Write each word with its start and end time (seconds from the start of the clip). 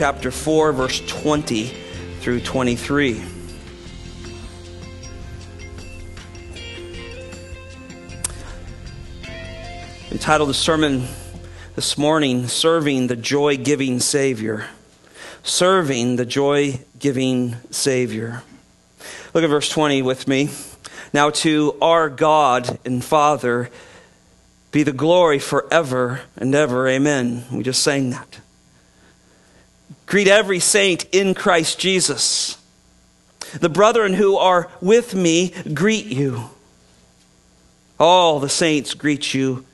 chapter 0.00 0.30
4, 0.30 0.72
verse 0.72 1.02
20 1.08 1.66
through 2.20 2.40
23. 2.40 3.22
Entitled 10.10 10.48
the 10.48 10.54
sermon 10.54 11.06
this 11.74 11.98
morning, 11.98 12.48
Serving 12.48 13.08
the 13.08 13.16
Joy 13.16 13.58
Giving 13.58 14.00
Savior. 14.00 14.68
Serving 15.42 16.16
the 16.16 16.24
Joy 16.24 16.80
Giving 16.98 17.56
Savior. 17.70 18.42
Look 19.34 19.44
at 19.44 19.50
verse 19.50 19.68
20 19.68 20.00
with 20.00 20.26
me. 20.26 20.48
Now 21.12 21.28
to 21.28 21.76
our 21.82 22.08
God 22.08 22.78
and 22.86 23.04
Father 23.04 23.68
be 24.72 24.82
the 24.82 24.92
glory 24.92 25.38
forever 25.38 26.22
and 26.38 26.54
ever. 26.54 26.88
Amen. 26.88 27.44
We 27.52 27.62
just 27.62 27.82
sang 27.82 28.08
that. 28.08 28.40
Greet 30.10 30.26
every 30.26 30.58
saint 30.58 31.06
in 31.12 31.34
Christ 31.34 31.78
Jesus. 31.78 32.60
The 33.60 33.68
brethren 33.68 34.14
who 34.14 34.36
are 34.36 34.68
with 34.80 35.14
me 35.14 35.54
greet 35.72 36.06
you. 36.06 36.50
All 37.96 38.40
the 38.40 38.48
saints 38.48 38.94
greet 38.94 39.34
you, 39.34 39.64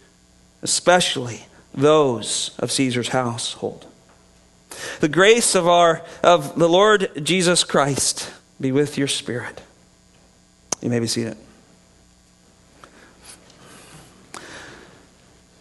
especially 0.61 1.47
those 1.73 2.55
of 2.59 2.71
Caesar's 2.71 3.09
household. 3.09 3.87
The 5.01 5.09
grace 5.09 5.55
of 5.55 5.67
our 5.67 6.03
of 6.23 6.59
the 6.59 6.69
Lord 6.69 7.11
Jesus 7.23 7.65
Christ 7.65 8.31
be 8.61 8.73
with 8.73 8.99
your 8.99 9.09
spirit. 9.09 9.63
You 10.83 10.91
may 10.91 11.01
be 11.01 11.07
seated. 11.07 11.39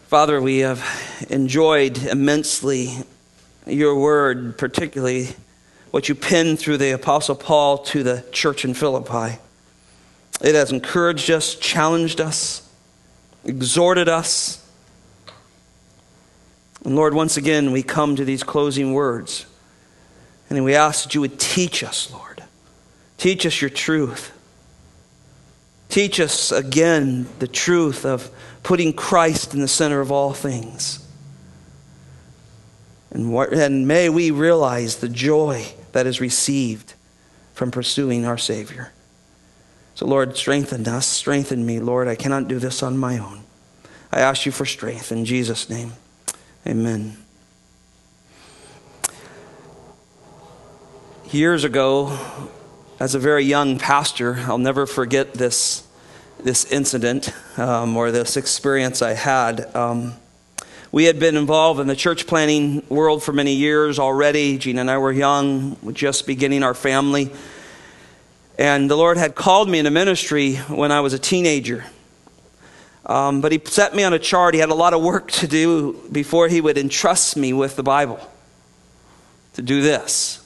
Father, 0.08 0.38
we 0.38 0.58
have 0.58 0.84
enjoyed 1.30 1.96
immensely 1.96 3.04
your 3.66 3.98
word, 3.98 4.56
particularly 4.56 5.30
what 5.90 6.08
you 6.08 6.14
penned 6.14 6.58
through 6.58 6.78
the 6.78 6.92
Apostle 6.92 7.34
Paul 7.34 7.78
to 7.78 8.02
the 8.02 8.24
church 8.32 8.64
in 8.64 8.74
Philippi. 8.74 9.38
It 10.42 10.54
has 10.54 10.70
encouraged 10.70 11.30
us, 11.30 11.54
challenged 11.54 12.20
us, 12.20 12.68
exhorted 13.44 14.08
us. 14.08 14.62
And 16.84 16.94
Lord, 16.94 17.14
once 17.14 17.36
again, 17.36 17.72
we 17.72 17.82
come 17.82 18.16
to 18.16 18.24
these 18.24 18.42
closing 18.42 18.92
words. 18.92 19.46
And 20.48 20.64
we 20.64 20.74
ask 20.74 21.04
that 21.04 21.14
you 21.14 21.20
would 21.20 21.40
teach 21.40 21.82
us, 21.82 22.12
Lord. 22.12 22.44
Teach 23.18 23.46
us 23.46 23.60
your 23.60 23.70
truth. 23.70 24.32
Teach 25.88 26.20
us 26.20 26.52
again 26.52 27.26
the 27.38 27.48
truth 27.48 28.04
of 28.04 28.30
putting 28.62 28.92
Christ 28.92 29.54
in 29.54 29.60
the 29.60 29.68
center 29.68 30.00
of 30.00 30.12
all 30.12 30.32
things. 30.32 31.05
And, 33.10 33.34
and 33.34 33.86
may 33.86 34.08
we 34.08 34.30
realize 34.30 34.96
the 34.96 35.08
joy 35.08 35.66
that 35.92 36.06
is 36.06 36.20
received 36.20 36.94
from 37.54 37.70
pursuing 37.70 38.26
our 38.26 38.38
Savior. 38.38 38.92
So, 39.94 40.06
Lord, 40.06 40.36
strengthen 40.36 40.86
us, 40.86 41.06
strengthen 41.06 41.64
me, 41.64 41.80
Lord. 41.80 42.06
I 42.06 42.16
cannot 42.16 42.48
do 42.48 42.58
this 42.58 42.82
on 42.82 42.98
my 42.98 43.18
own. 43.18 43.44
I 44.12 44.20
ask 44.20 44.44
you 44.44 44.52
for 44.52 44.66
strength 44.66 45.10
in 45.10 45.24
Jesus' 45.24 45.70
name. 45.70 45.92
Amen. 46.66 47.16
Years 51.30 51.64
ago, 51.64 52.18
as 53.00 53.14
a 53.14 53.18
very 53.18 53.44
young 53.44 53.78
pastor, 53.78 54.36
I'll 54.40 54.58
never 54.58 54.86
forget 54.86 55.34
this, 55.34 55.86
this 56.42 56.70
incident 56.70 57.32
um, 57.58 57.96
or 57.96 58.10
this 58.10 58.36
experience 58.36 59.00
I 59.02 59.14
had. 59.14 59.74
Um, 59.74 60.14
we 60.96 61.04
had 61.04 61.18
been 61.18 61.36
involved 61.36 61.78
in 61.78 61.88
the 61.88 61.94
church 61.94 62.26
planting 62.26 62.82
world 62.88 63.22
for 63.22 63.30
many 63.30 63.52
years 63.52 63.98
already. 63.98 64.56
Gina 64.56 64.80
and 64.80 64.90
I 64.90 64.96
were 64.96 65.12
young, 65.12 65.76
just 65.92 66.26
beginning 66.26 66.62
our 66.62 66.72
family. 66.72 67.30
And 68.58 68.90
the 68.90 68.96
Lord 68.96 69.18
had 69.18 69.34
called 69.34 69.68
me 69.68 69.78
into 69.78 69.90
ministry 69.90 70.54
when 70.54 70.90
I 70.90 71.00
was 71.00 71.12
a 71.12 71.18
teenager. 71.18 71.84
Um, 73.04 73.42
but 73.42 73.52
He 73.52 73.60
set 73.62 73.94
me 73.94 74.04
on 74.04 74.14
a 74.14 74.18
chart. 74.18 74.54
He 74.54 74.60
had 74.60 74.70
a 74.70 74.74
lot 74.74 74.94
of 74.94 75.02
work 75.02 75.30
to 75.32 75.46
do 75.46 76.00
before 76.10 76.48
He 76.48 76.62
would 76.62 76.78
entrust 76.78 77.36
me 77.36 77.52
with 77.52 77.76
the 77.76 77.82
Bible 77.82 78.18
to 79.52 79.60
do 79.60 79.82
this. 79.82 80.42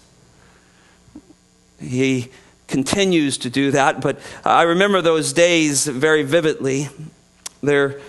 He 1.80 2.28
continues 2.66 3.38
to 3.38 3.50
do 3.50 3.70
that, 3.70 4.00
but 4.00 4.18
I 4.44 4.62
remember 4.62 5.00
those 5.00 5.32
days 5.32 5.86
very 5.86 6.24
vividly. 6.24 6.88
They're 7.62 8.00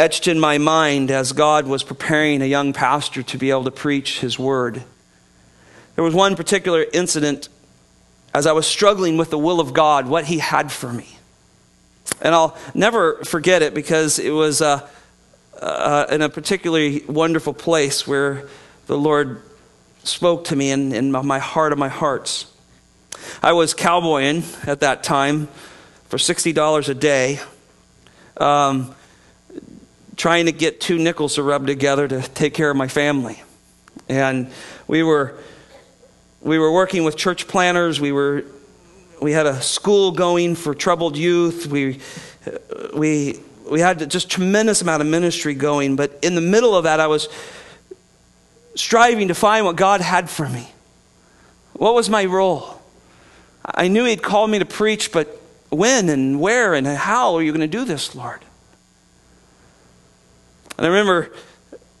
etched 0.00 0.26
in 0.26 0.40
my 0.40 0.56
mind 0.56 1.10
as 1.10 1.32
God 1.32 1.66
was 1.66 1.82
preparing 1.82 2.40
a 2.40 2.46
young 2.46 2.72
pastor 2.72 3.22
to 3.22 3.36
be 3.36 3.50
able 3.50 3.64
to 3.64 3.70
preach 3.70 4.20
his 4.20 4.38
word. 4.38 4.82
There 5.94 6.02
was 6.02 6.14
one 6.14 6.36
particular 6.36 6.86
incident 6.94 7.50
as 8.32 8.46
I 8.46 8.52
was 8.52 8.66
struggling 8.66 9.18
with 9.18 9.28
the 9.28 9.36
will 9.36 9.60
of 9.60 9.74
God, 9.74 10.08
what 10.08 10.24
he 10.24 10.38
had 10.38 10.72
for 10.72 10.90
me. 10.90 11.06
And 12.22 12.34
I'll 12.34 12.56
never 12.72 13.22
forget 13.24 13.60
it 13.60 13.74
because 13.74 14.18
it 14.18 14.30
was 14.30 14.62
uh, 14.62 14.88
uh, 15.60 16.06
in 16.10 16.22
a 16.22 16.30
particularly 16.30 17.04
wonderful 17.06 17.52
place 17.52 18.06
where 18.06 18.48
the 18.86 18.96
Lord 18.96 19.42
spoke 20.04 20.44
to 20.44 20.56
me 20.56 20.70
in, 20.70 20.94
in 20.94 21.12
my 21.12 21.38
heart 21.38 21.72
of 21.72 21.78
my 21.78 21.88
hearts. 21.88 22.50
I 23.42 23.52
was 23.52 23.74
cowboying 23.74 24.44
at 24.66 24.80
that 24.80 25.02
time 25.02 25.48
for 26.06 26.16
$60 26.16 26.88
a 26.88 26.94
day, 26.94 27.40
um, 28.38 28.94
trying 30.20 30.44
to 30.44 30.52
get 30.52 30.82
two 30.82 30.98
nickels 30.98 31.36
to 31.36 31.42
rub 31.42 31.66
together 31.66 32.06
to 32.06 32.20
take 32.20 32.52
care 32.52 32.70
of 32.70 32.76
my 32.76 32.88
family. 32.88 33.42
And 34.06 34.50
we 34.86 35.02
were, 35.02 35.34
we 36.42 36.58
were 36.58 36.70
working 36.70 37.04
with 37.04 37.16
church 37.16 37.48
planters. 37.48 38.02
We, 38.02 38.12
were, 38.12 38.44
we 39.22 39.32
had 39.32 39.46
a 39.46 39.62
school 39.62 40.12
going 40.12 40.56
for 40.56 40.74
troubled 40.74 41.16
youth. 41.16 41.68
We, 41.68 42.00
we, 42.94 43.40
we 43.70 43.80
had 43.80 44.10
just 44.10 44.28
tremendous 44.30 44.82
amount 44.82 45.00
of 45.00 45.08
ministry 45.08 45.54
going. 45.54 45.96
But 45.96 46.18
in 46.20 46.34
the 46.34 46.42
middle 46.42 46.76
of 46.76 46.84
that, 46.84 47.00
I 47.00 47.06
was 47.06 47.30
striving 48.74 49.28
to 49.28 49.34
find 49.34 49.64
what 49.64 49.76
God 49.76 50.02
had 50.02 50.28
for 50.28 50.46
me. 50.46 50.70
What 51.72 51.94
was 51.94 52.10
my 52.10 52.26
role? 52.26 52.78
I 53.64 53.88
knew 53.88 54.04
He'd 54.04 54.22
called 54.22 54.50
me 54.50 54.58
to 54.58 54.66
preach, 54.66 55.12
but 55.12 55.40
when 55.70 56.10
and 56.10 56.42
where 56.42 56.74
and 56.74 56.86
how 56.86 57.36
are 57.36 57.42
you 57.42 57.52
going 57.52 57.62
to 57.62 57.78
do 57.78 57.86
this, 57.86 58.14
Lord? 58.14 58.44
And 60.80 60.86
I 60.86 60.88
remember 60.88 61.30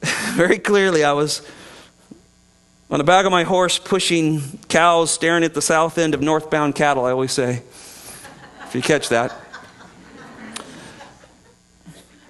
very 0.32 0.58
clearly 0.58 1.04
I 1.04 1.12
was 1.12 1.46
on 2.90 2.96
the 2.96 3.04
back 3.04 3.26
of 3.26 3.30
my 3.30 3.42
horse 3.42 3.78
pushing 3.78 4.40
cows, 4.70 5.10
staring 5.10 5.44
at 5.44 5.52
the 5.52 5.60
south 5.60 5.98
end 5.98 6.14
of 6.14 6.22
northbound 6.22 6.74
cattle, 6.74 7.04
I 7.04 7.10
always 7.10 7.30
say, 7.30 7.62
if 8.64 8.74
you 8.74 8.80
catch 8.80 9.10
that. 9.10 9.38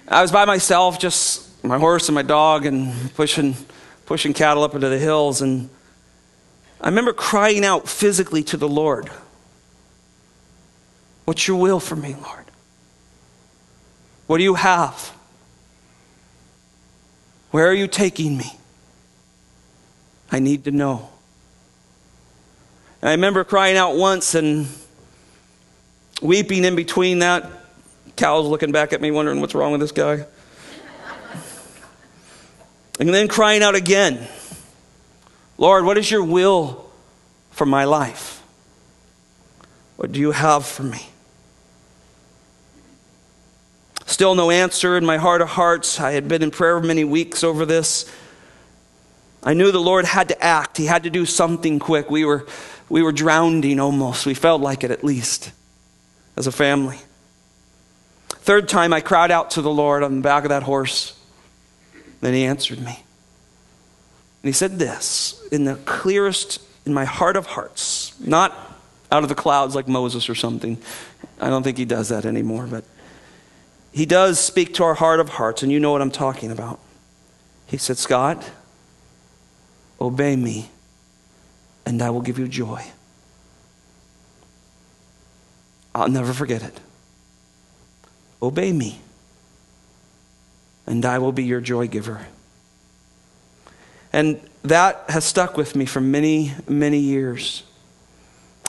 I 0.09 0.21
was 0.21 0.33
by 0.33 0.43
myself, 0.43 0.99
just 0.99 1.63
my 1.63 1.79
horse 1.79 2.09
and 2.09 2.15
my 2.15 2.21
dog, 2.21 2.65
and 2.65 3.13
pushing, 3.15 3.55
pushing 4.05 4.33
cattle 4.33 4.63
up 4.63 4.75
into 4.75 4.89
the 4.89 4.99
hills. 4.99 5.41
And 5.41 5.69
I 6.81 6.89
remember 6.89 7.13
crying 7.13 7.63
out 7.63 7.87
physically 7.87 8.43
to 8.43 8.57
the 8.57 8.67
Lord. 8.67 9.09
What's 11.23 11.47
your 11.47 11.61
will 11.61 11.79
for 11.79 11.95
me, 11.95 12.13
Lord? 12.21 12.43
What 14.27 14.39
do 14.39 14.43
you 14.43 14.55
have? 14.55 15.13
Where 17.51 17.67
are 17.67 17.73
you 17.73 17.87
taking 17.87 18.37
me? 18.37 18.51
I 20.31 20.39
need 20.39 20.63
to 20.63 20.71
know. 20.71 21.09
And 23.01 23.09
I 23.09 23.11
remember 23.13 23.43
crying 23.43 23.77
out 23.77 23.95
once 23.95 24.35
and 24.35 24.67
weeping 26.21 26.63
in 26.63 26.75
between 26.75 27.19
that. 27.19 27.49
Cal's 28.15 28.47
looking 28.47 28.71
back 28.71 28.93
at 28.93 29.01
me, 29.01 29.11
wondering 29.11 29.41
what's 29.41 29.55
wrong 29.55 29.71
with 29.71 29.81
this 29.81 29.91
guy. 29.91 30.25
and 32.99 33.09
then 33.09 33.27
crying 33.27 33.63
out 33.63 33.75
again 33.75 34.27
Lord, 35.57 35.85
what 35.85 35.97
is 35.99 36.09
your 36.09 36.23
will 36.23 36.89
for 37.51 37.67
my 37.67 37.83
life? 37.83 38.41
What 39.95 40.11
do 40.11 40.19
you 40.19 40.31
have 40.31 40.65
for 40.65 40.81
me? 40.81 41.10
Still 44.11 44.35
no 44.35 44.51
answer 44.51 44.97
in 44.97 45.05
my 45.05 45.15
heart 45.15 45.39
of 45.39 45.47
hearts. 45.47 45.97
I 45.97 46.11
had 46.11 46.27
been 46.27 46.43
in 46.43 46.51
prayer 46.51 46.81
many 46.81 47.05
weeks 47.05 47.45
over 47.45 47.65
this. 47.65 48.11
I 49.41 49.53
knew 49.53 49.71
the 49.71 49.79
Lord 49.79 50.03
had 50.03 50.27
to 50.27 50.43
act. 50.43 50.75
He 50.75 50.85
had 50.85 51.03
to 51.03 51.09
do 51.09 51.25
something 51.25 51.79
quick. 51.79 52.11
We 52.11 52.25
were, 52.25 52.45
we 52.89 53.03
were 53.03 53.13
drowning 53.13 53.79
almost. 53.79 54.25
We 54.25 54.33
felt 54.33 54.61
like 54.61 54.83
it 54.83 54.91
at 54.91 55.01
least 55.01 55.53
as 56.35 56.45
a 56.45 56.51
family. 56.51 56.97
Third 58.27 58.67
time, 58.67 58.91
I 58.91 58.99
cried 58.99 59.31
out 59.31 59.51
to 59.51 59.61
the 59.61 59.71
Lord 59.71 60.03
on 60.03 60.17
the 60.17 60.21
back 60.21 60.43
of 60.43 60.49
that 60.49 60.63
horse. 60.63 61.17
Then 62.19 62.33
he 62.33 62.43
answered 62.43 62.79
me. 62.79 63.05
And 64.43 64.49
he 64.49 64.51
said 64.51 64.77
this 64.77 65.41
in 65.53 65.63
the 65.63 65.75
clearest, 65.85 66.61
in 66.85 66.93
my 66.93 67.05
heart 67.05 67.37
of 67.37 67.45
hearts, 67.45 68.13
not 68.19 68.51
out 69.09 69.23
of 69.23 69.29
the 69.29 69.35
clouds 69.35 69.73
like 69.73 69.87
Moses 69.87 70.29
or 70.29 70.35
something. 70.35 70.77
I 71.39 71.49
don't 71.49 71.63
think 71.63 71.77
he 71.77 71.85
does 71.85 72.09
that 72.09 72.25
anymore, 72.25 72.67
but 72.69 72.83
he 73.91 74.05
does 74.05 74.39
speak 74.39 74.73
to 74.75 74.83
our 74.83 74.93
heart 74.93 75.19
of 75.19 75.29
hearts, 75.29 75.63
and 75.63 75.71
you 75.71 75.79
know 75.79 75.91
what 75.91 76.01
I'm 76.01 76.11
talking 76.11 76.51
about. 76.51 76.79
He 77.67 77.77
said, 77.77 77.97
Scott, 77.97 78.49
obey 79.99 80.35
me 80.35 80.69
and 81.85 82.01
I 82.01 82.09
will 82.09 82.21
give 82.21 82.39
you 82.39 82.47
joy. 82.47 82.83
I'll 85.93 86.07
never 86.07 86.33
forget 86.33 86.63
it. 86.63 86.79
Obey 88.41 88.71
me, 88.71 89.01
and 90.87 91.05
I 91.05 91.19
will 91.19 91.31
be 91.31 91.43
your 91.43 91.61
joy 91.61 91.87
giver. 91.87 92.27
And 94.13 94.41
that 94.63 95.03
has 95.09 95.25
stuck 95.25 95.57
with 95.57 95.75
me 95.75 95.85
for 95.85 96.01
many, 96.01 96.53
many 96.67 96.97
years. 96.97 97.63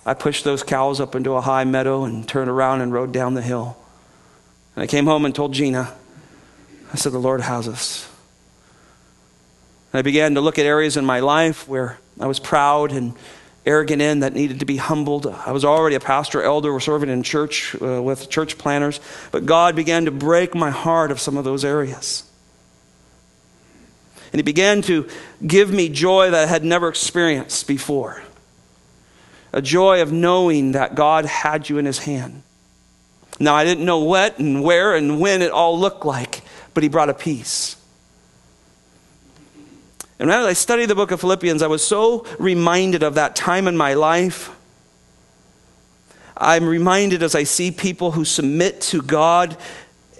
I 0.05 0.15
pushed 0.15 0.45
those 0.45 0.63
cows 0.63 1.01
up 1.01 1.15
into 1.15 1.35
a 1.35 1.41
high 1.41 1.65
meadow 1.65 2.05
and 2.05 2.29
turned 2.29 2.51
around 2.51 2.81
and 2.81 2.93
rode 2.93 3.13
down 3.13 3.35
the 3.35 3.43
hill. 3.43 3.77
And 4.75 4.83
I 4.83 4.87
came 4.87 5.07
home 5.07 5.25
and 5.25 5.35
told 5.35 5.53
Gina, 5.53 5.93
I 6.93 6.97
said, 6.97 7.13
The 7.13 7.19
Lord 7.19 7.41
has 7.41 7.69
us. 7.69 8.09
And 9.93 9.99
I 9.99 10.03
began 10.03 10.35
to 10.35 10.41
look 10.41 10.59
at 10.59 10.67
areas 10.67 10.97
in 10.97 11.05
my 11.05 11.21
life 11.21 11.69
where 11.69 11.99
I 12.19 12.27
was 12.27 12.39
proud 12.39 12.93
and 12.93 13.15
arrogant 13.65 14.03
in 14.03 14.21
that 14.21 14.33
needed 14.33 14.61
to 14.61 14.67
be 14.67 14.77
humbled. 14.77 15.27
I 15.27 15.53
was 15.53 15.65
already 15.65 15.97
a 15.97 16.01
pastor, 16.01 16.43
elder, 16.43 16.79
serving 16.81 17.09
in 17.09 17.23
church 17.23 17.77
uh, 17.81 18.03
with 18.03 18.29
church 18.29 18.59
planters, 18.59 19.01
but 19.31 19.47
God 19.47 19.77
began 19.77 20.07
to 20.07 20.11
break 20.11 20.55
my 20.55 20.71
heart 20.71 21.11
of 21.11 21.21
some 21.21 21.37
of 21.37 21.45
those 21.45 21.65
areas. 21.65 22.25
And 24.33 24.39
He 24.39 24.43
began 24.43 24.83
to 24.83 25.09
give 25.47 25.71
me 25.71 25.89
joy 25.89 26.31
that 26.31 26.45
I 26.45 26.47
had 26.47 26.65
never 26.65 26.89
experienced 26.89 27.69
before 27.69 28.23
a 29.53 29.61
joy 29.61 30.01
of 30.01 30.11
knowing 30.11 30.73
that 30.73 30.95
God 30.95 31.27
had 31.27 31.69
you 31.69 31.77
in 31.77 31.85
His 31.85 31.99
hand. 31.99 32.43
Now, 33.40 33.55
I 33.55 33.64
didn't 33.64 33.84
know 33.84 33.99
what 33.99 34.38
and 34.38 34.62
where 34.62 34.94
and 34.94 35.20
when 35.20 35.43
it 35.43 35.50
all 35.50 35.79
looked 35.79 36.05
like, 36.05 36.43
but 36.75 36.82
He 36.82 36.88
brought 36.88 37.08
a 37.08 37.14
peace. 37.14 37.76
And 40.19 40.31
as 40.31 40.46
I 40.46 40.52
studied 40.52 40.87
the 40.87 40.94
book 40.94 41.11
of 41.11 41.20
Philippians, 41.20 41.62
I 41.62 41.67
was 41.67 41.84
so 41.84 42.25
reminded 42.38 43.02
of 43.02 43.14
that 43.14 43.34
time 43.34 43.67
in 43.67 43.76
my 43.76 43.94
life. 43.94 44.50
I'm 46.37 46.64
reminded 46.64 47.23
as 47.23 47.34
I 47.34 47.43
see 47.43 47.70
people 47.73 48.12
who 48.12 48.25
submit 48.25 48.81
to 48.82 49.02
God 49.02 49.56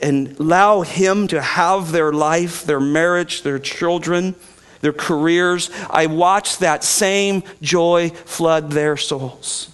and 0.00 0.38
allow 0.40 0.80
Him 0.80 1.28
to 1.28 1.40
have 1.40 1.92
their 1.92 2.12
life, 2.12 2.64
their 2.64 2.80
marriage, 2.80 3.42
their 3.42 3.60
children, 3.60 4.34
their 4.80 4.92
careers. 4.92 5.70
I 5.88 6.06
watch 6.06 6.58
that 6.58 6.82
same 6.82 7.44
joy 7.62 8.10
flood 8.10 8.72
their 8.72 8.96
souls. 8.96 9.70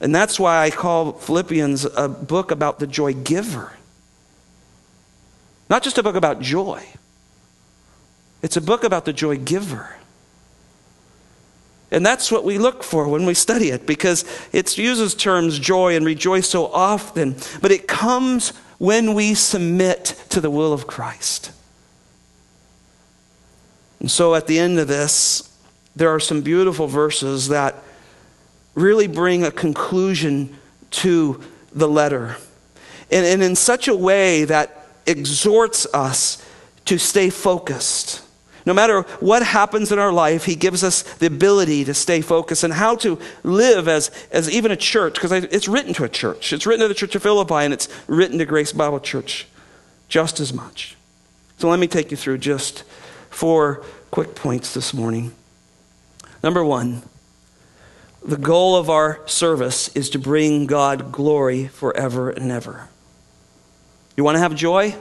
And 0.00 0.14
that's 0.14 0.38
why 0.38 0.62
I 0.62 0.70
call 0.70 1.12
Philippians 1.12 1.84
a 1.84 2.08
book 2.08 2.50
about 2.50 2.78
the 2.78 2.86
joy 2.86 3.14
giver. 3.14 3.72
Not 5.68 5.82
just 5.82 5.98
a 5.98 6.02
book 6.02 6.16
about 6.16 6.40
joy. 6.40 6.84
It's 8.42 8.56
a 8.56 8.60
book 8.60 8.84
about 8.84 9.04
the 9.04 9.12
joy 9.12 9.38
giver. 9.38 9.96
And 11.90 12.04
that's 12.04 12.30
what 12.30 12.44
we 12.44 12.58
look 12.58 12.82
for 12.82 13.08
when 13.08 13.26
we 13.26 13.34
study 13.34 13.70
it 13.70 13.86
because 13.86 14.24
it 14.52 14.76
uses 14.76 15.14
terms 15.14 15.58
joy 15.58 15.96
and 15.96 16.04
rejoice 16.04 16.48
so 16.48 16.66
often, 16.66 17.36
but 17.62 17.70
it 17.70 17.88
comes 17.88 18.50
when 18.78 19.14
we 19.14 19.34
submit 19.34 20.22
to 20.28 20.40
the 20.40 20.50
will 20.50 20.72
of 20.72 20.86
Christ. 20.86 21.52
And 24.00 24.10
so 24.10 24.34
at 24.34 24.46
the 24.46 24.58
end 24.58 24.78
of 24.78 24.88
this, 24.88 25.52
there 25.94 26.10
are 26.10 26.20
some 26.20 26.42
beautiful 26.42 26.86
verses 26.86 27.48
that 27.48 27.76
really 28.76 29.08
bring 29.08 29.42
a 29.42 29.50
conclusion 29.50 30.56
to 30.92 31.42
the 31.72 31.88
letter. 31.88 32.36
And, 33.10 33.26
and 33.26 33.42
in 33.42 33.56
such 33.56 33.88
a 33.88 33.96
way 33.96 34.44
that 34.44 34.86
exhorts 35.04 35.86
us 35.92 36.40
to 36.84 36.98
stay 36.98 37.30
focused 37.30 38.22
no 38.66 38.74
matter 38.74 39.02
what 39.20 39.44
happens 39.44 39.92
in 39.92 40.00
our 40.00 40.12
life, 40.12 40.44
He 40.44 40.56
gives 40.56 40.82
us 40.82 41.02
the 41.02 41.26
ability 41.26 41.84
to 41.84 41.94
stay 41.94 42.20
focused 42.20 42.64
and 42.64 42.72
how 42.72 42.96
to 42.96 43.18
live 43.44 43.86
as, 43.86 44.10
as 44.32 44.50
even 44.50 44.72
a 44.72 44.76
church, 44.76 45.14
because 45.14 45.30
it's 45.32 45.68
written 45.68 45.94
to 45.94 46.04
a 46.04 46.08
church. 46.08 46.52
It's 46.52 46.66
written 46.66 46.82
to 46.82 46.88
the 46.88 46.94
Church 46.94 47.14
of 47.14 47.22
Philippi 47.22 47.54
and 47.54 47.72
it's 47.72 47.88
written 48.08 48.38
to 48.38 48.44
Grace 48.44 48.72
Bible 48.72 48.98
Church 48.98 49.46
just 50.08 50.40
as 50.40 50.52
much. 50.52 50.96
So 51.58 51.70
let 51.70 51.78
me 51.78 51.86
take 51.86 52.10
you 52.10 52.16
through 52.16 52.38
just 52.38 52.82
four 53.30 53.84
quick 54.10 54.34
points 54.34 54.74
this 54.74 54.92
morning. 54.92 55.32
Number 56.42 56.64
one, 56.64 57.02
the 58.26 58.36
goal 58.36 58.76
of 58.76 58.90
our 58.90 59.20
service 59.26 59.88
is 59.94 60.10
to 60.10 60.18
bring 60.18 60.66
God 60.66 61.12
glory 61.12 61.68
forever 61.68 62.28
and 62.28 62.50
ever. 62.50 62.88
You 64.16 64.24
want 64.24 64.34
to 64.34 64.40
have 64.40 64.54
joy? 64.54 64.96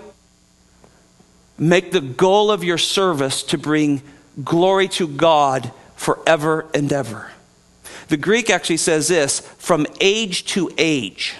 Make 1.57 1.91
the 1.91 2.01
goal 2.01 2.51
of 2.51 2.63
your 2.63 2.77
service 2.77 3.41
to 3.43 3.57
bring 3.57 4.03
glory 4.43 4.87
to 4.89 5.07
God 5.07 5.71
forever 5.95 6.67
and 6.73 6.91
ever. 6.93 7.31
The 8.09 8.17
Greek 8.17 8.51
actually 8.51 8.77
says 8.77 9.07
this 9.07 9.39
from 9.57 9.87
age 9.99 10.45
to 10.47 10.69
age. 10.77 11.33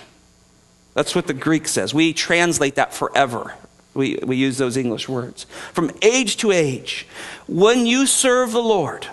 That's 0.96 1.14
what 1.14 1.28
the 1.28 1.34
Greek 1.34 1.68
says. 1.68 1.94
We 1.94 2.14
translate 2.14 2.76
that 2.76 2.94
forever. 2.94 3.54
We, 3.94 4.18
we 4.24 4.38
use 4.38 4.58
those 4.58 4.76
English 4.76 5.08
words. 5.08 5.46
From 5.74 5.92
age 6.02 6.38
to 6.38 6.52
age. 6.52 7.06
When 7.48 7.86
you 7.86 8.08
serve 8.08 8.54
the 8.54 8.62
Lord, 8.62 9.08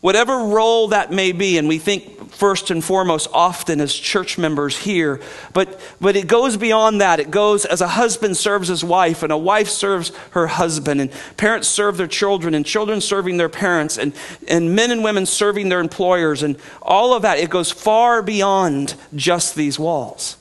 whatever 0.00 0.38
role 0.38 0.88
that 0.88 1.12
may 1.12 1.32
be, 1.32 1.58
and 1.58 1.68
we 1.68 1.78
think 1.78 2.32
first 2.32 2.70
and 2.70 2.84
foremost 2.84 3.28
often 3.32 3.80
as 3.80 3.92
church 3.92 4.38
members 4.38 4.76
here, 4.76 5.20
but, 5.52 5.80
but 6.00 6.14
it 6.14 6.26
goes 6.26 6.56
beyond 6.56 7.00
that. 7.00 7.18
It 7.18 7.30
goes 7.30 7.64
as 7.64 7.80
a 7.80 7.88
husband 7.88 8.36
serves 8.36 8.68
his 8.68 8.84
wife, 8.84 9.22
and 9.22 9.32
a 9.32 9.36
wife 9.36 9.68
serves 9.68 10.12
her 10.30 10.46
husband, 10.46 11.00
and 11.00 11.10
parents 11.36 11.68
serve 11.68 11.96
their 11.96 12.06
children, 12.06 12.54
and 12.54 12.64
children 12.64 13.00
serving 13.00 13.38
their 13.38 13.48
parents, 13.48 13.98
and, 13.98 14.12
and 14.46 14.74
men 14.76 14.90
and 14.90 15.02
women 15.02 15.26
serving 15.26 15.68
their 15.68 15.80
employers, 15.80 16.42
and 16.42 16.56
all 16.80 17.14
of 17.14 17.22
that. 17.22 17.38
It 17.38 17.50
goes 17.50 17.70
far 17.70 18.22
beyond 18.22 18.94
just 19.14 19.54
these 19.54 19.78
walls. 19.78 20.36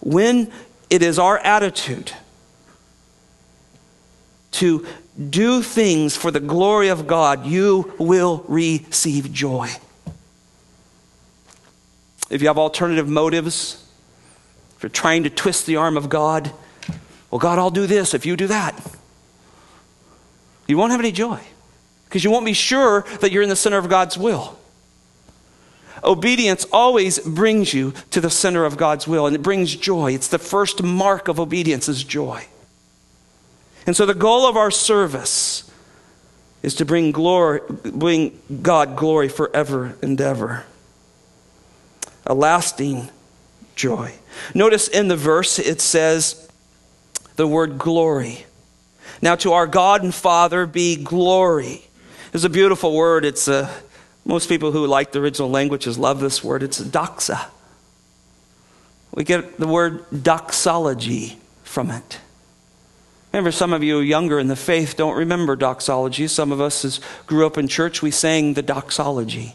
When 0.00 0.50
it 0.88 1.02
is 1.02 1.18
our 1.18 1.38
attitude 1.38 2.12
to 4.52 4.84
do 5.18 5.62
things 5.62 6.16
for 6.16 6.30
the 6.30 6.40
glory 6.40 6.88
of 6.88 7.06
God, 7.06 7.46
you 7.46 7.92
will 7.98 8.44
receive 8.48 9.32
joy. 9.32 9.68
If 12.30 12.40
you 12.40 12.48
have 12.48 12.58
alternative 12.58 13.08
motives, 13.08 13.86
if 14.76 14.82
you're 14.82 14.90
trying 14.90 15.24
to 15.24 15.30
twist 15.30 15.66
the 15.66 15.76
arm 15.76 15.96
of 15.96 16.08
God, 16.08 16.52
well, 17.30 17.38
God, 17.38 17.58
I'll 17.58 17.70
do 17.70 17.86
this 17.86 18.14
if 18.14 18.24
you 18.24 18.36
do 18.36 18.46
that. 18.46 18.80
You 20.66 20.78
won't 20.78 20.92
have 20.92 21.00
any 21.00 21.12
joy 21.12 21.40
because 22.04 22.24
you 22.24 22.30
won't 22.30 22.46
be 22.46 22.52
sure 22.52 23.04
that 23.20 23.32
you're 23.32 23.42
in 23.42 23.48
the 23.48 23.56
center 23.56 23.78
of 23.78 23.88
God's 23.88 24.16
will. 24.16 24.56
Obedience 26.02 26.64
always 26.72 27.18
brings 27.18 27.74
you 27.74 27.92
to 28.10 28.20
the 28.20 28.30
center 28.30 28.64
of 28.64 28.76
God's 28.76 29.06
will 29.06 29.26
and 29.26 29.36
it 29.36 29.42
brings 29.42 29.74
joy. 29.76 30.12
It's 30.12 30.28
the 30.28 30.38
first 30.38 30.82
mark 30.82 31.28
of 31.28 31.38
obedience 31.38 31.88
is 31.88 32.04
joy. 32.04 32.46
And 33.86 33.96
so 33.96 34.06
the 34.06 34.14
goal 34.14 34.46
of 34.46 34.56
our 34.56 34.70
service 34.70 35.70
is 36.62 36.74
to 36.76 36.84
bring 36.84 37.12
glory, 37.12 37.60
bring 37.68 38.38
God 38.62 38.96
glory 38.96 39.28
forever 39.28 39.96
and 40.02 40.20
ever. 40.20 40.64
A 42.26 42.34
lasting 42.34 43.08
joy. 43.74 44.14
Notice 44.54 44.88
in 44.88 45.08
the 45.08 45.16
verse 45.16 45.58
it 45.58 45.80
says 45.80 46.48
the 47.36 47.46
word 47.46 47.78
glory. 47.78 48.44
Now 49.22 49.34
to 49.36 49.52
our 49.52 49.66
God 49.66 50.02
and 50.02 50.14
Father 50.14 50.66
be 50.66 50.96
glory. 50.96 51.86
It's 52.32 52.44
a 52.44 52.50
beautiful 52.50 52.94
word. 52.94 53.24
It's 53.24 53.48
a 53.48 53.70
most 54.24 54.48
people 54.48 54.70
who 54.70 54.86
like 54.86 55.12
the 55.12 55.20
original 55.20 55.50
languages 55.50 55.98
love 55.98 56.20
this 56.20 56.44
word. 56.44 56.62
It's 56.62 56.80
doxa. 56.80 57.46
We 59.12 59.24
get 59.24 59.58
the 59.58 59.66
word 59.66 60.04
doxology 60.22 61.38
from 61.64 61.90
it. 61.90 62.20
Remember, 63.32 63.52
some 63.52 63.72
of 63.72 63.82
you 63.82 64.00
younger 64.00 64.38
in 64.40 64.48
the 64.48 64.56
faith 64.56 64.96
don't 64.96 65.16
remember 65.16 65.54
doxology. 65.54 66.26
Some 66.26 66.50
of 66.50 66.60
us, 66.60 66.84
as 66.84 67.00
grew 67.26 67.46
up 67.46 67.56
in 67.56 67.68
church, 67.68 68.02
we 68.02 68.10
sang 68.10 68.54
the 68.54 68.62
doxology. 68.62 69.54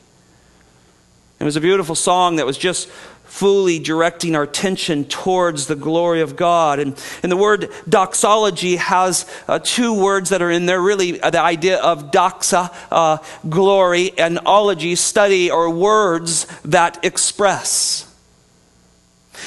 It 1.39 1.43
was 1.43 1.57
a 1.57 1.61
beautiful 1.61 1.95
song 1.95 2.37
that 2.37 2.45
was 2.45 2.57
just 2.57 2.87
fully 3.25 3.79
directing 3.79 4.33
our 4.33 4.43
attention 4.43 5.03
towards 5.03 5.67
the 5.67 5.75
glory 5.75 6.21
of 6.21 6.37
God. 6.37 6.79
And, 6.79 6.97
and 7.21 7.29
the 7.29 7.35
word 7.35 7.69
doxology 7.89 8.77
has 8.77 9.29
uh, 9.49 9.59
two 9.61 9.93
words 9.93 10.29
that 10.29 10.41
are 10.41 10.49
in 10.49 10.67
there 10.67 10.81
really 10.81 11.19
uh, 11.19 11.31
the 11.31 11.41
idea 11.41 11.77
of 11.77 12.11
doxa, 12.11 12.73
uh, 12.91 13.17
glory, 13.49 14.17
and 14.17 14.39
ology, 14.45 14.95
study, 14.95 15.51
or 15.51 15.69
words 15.69 16.45
that 16.63 17.03
express. 17.03 18.04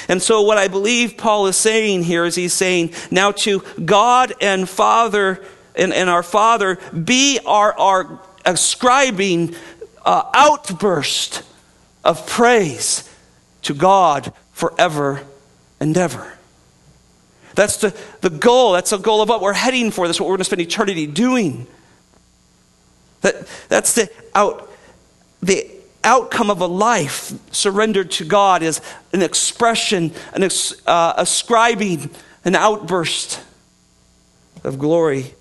And 0.07 0.21
so, 0.21 0.41
what 0.41 0.57
I 0.57 0.67
believe 0.67 1.17
Paul 1.17 1.47
is 1.47 1.55
saying 1.55 2.03
here 2.03 2.25
is 2.25 2.35
he's 2.35 2.53
saying, 2.53 2.93
now 3.11 3.31
to 3.31 3.63
God 3.83 4.33
and 4.41 4.67
Father 4.67 5.43
and, 5.75 5.93
and 5.93 6.09
our 6.09 6.23
Father, 6.23 6.77
be 6.91 7.39
our, 7.45 7.77
our 7.77 8.21
ascribing 8.45 9.55
uh, 10.05 10.23
outburst 10.33 11.43
of 12.03 12.25
praise 12.27 13.09
to 13.63 13.73
God 13.73 14.33
forever 14.51 15.21
and 15.79 15.97
ever. 15.97 16.33
That's 17.55 17.77
the, 17.77 17.97
the 18.21 18.29
goal. 18.29 18.73
That's 18.73 18.91
the 18.91 18.97
goal 18.97 19.21
of 19.21 19.29
what 19.29 19.41
we're 19.41 19.53
heading 19.53 19.91
for. 19.91 20.07
That's 20.07 20.19
what 20.19 20.27
we're 20.27 20.37
going 20.37 20.39
to 20.39 20.45
spend 20.45 20.61
eternity 20.61 21.07
doing. 21.07 21.67
That, 23.21 23.47
that's 23.67 23.95
the, 23.95 24.09
out, 24.33 24.71
the 25.41 25.69
outcome 26.03 26.49
of 26.49 26.61
a 26.61 26.67
life 26.67 27.33
surrendered 27.51 28.11
to 28.11 28.25
God 28.25 28.63
is 28.63 28.81
an 29.13 29.21
expression, 29.21 30.11
an 30.33 30.49
uh, 30.87 31.13
ascribing 31.17 32.09
an 32.45 32.55
outburst 32.55 33.41
of 34.63 34.79
glory 34.79 35.33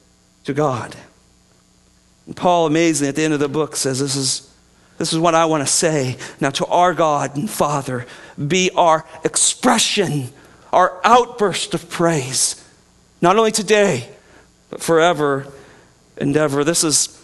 to 0.44 0.54
God. 0.54 0.96
And 2.26 2.36
Paul, 2.36 2.66
amazingly, 2.66 3.08
at 3.08 3.16
the 3.16 3.22
end 3.22 3.34
of 3.34 3.40
the 3.40 3.48
book 3.48 3.76
says, 3.76 4.00
This 4.00 4.16
is, 4.16 4.52
this 4.98 5.12
is 5.12 5.18
what 5.18 5.34
I 5.34 5.46
want 5.46 5.66
to 5.66 5.72
say. 5.72 6.16
Now, 6.40 6.50
to 6.50 6.66
our 6.66 6.94
God 6.94 7.36
and 7.36 7.48
Father, 7.48 8.06
be 8.46 8.70
our 8.74 9.04
expression, 9.24 10.28
our 10.72 11.00
outburst 11.04 11.74
of 11.74 11.88
praise, 11.88 12.64
not 13.20 13.36
only 13.36 13.52
today, 13.52 14.08
but 14.70 14.82
forever 14.82 15.46
and 16.18 16.36
ever. 16.36 16.64
This 16.64 16.84
is 16.84 17.17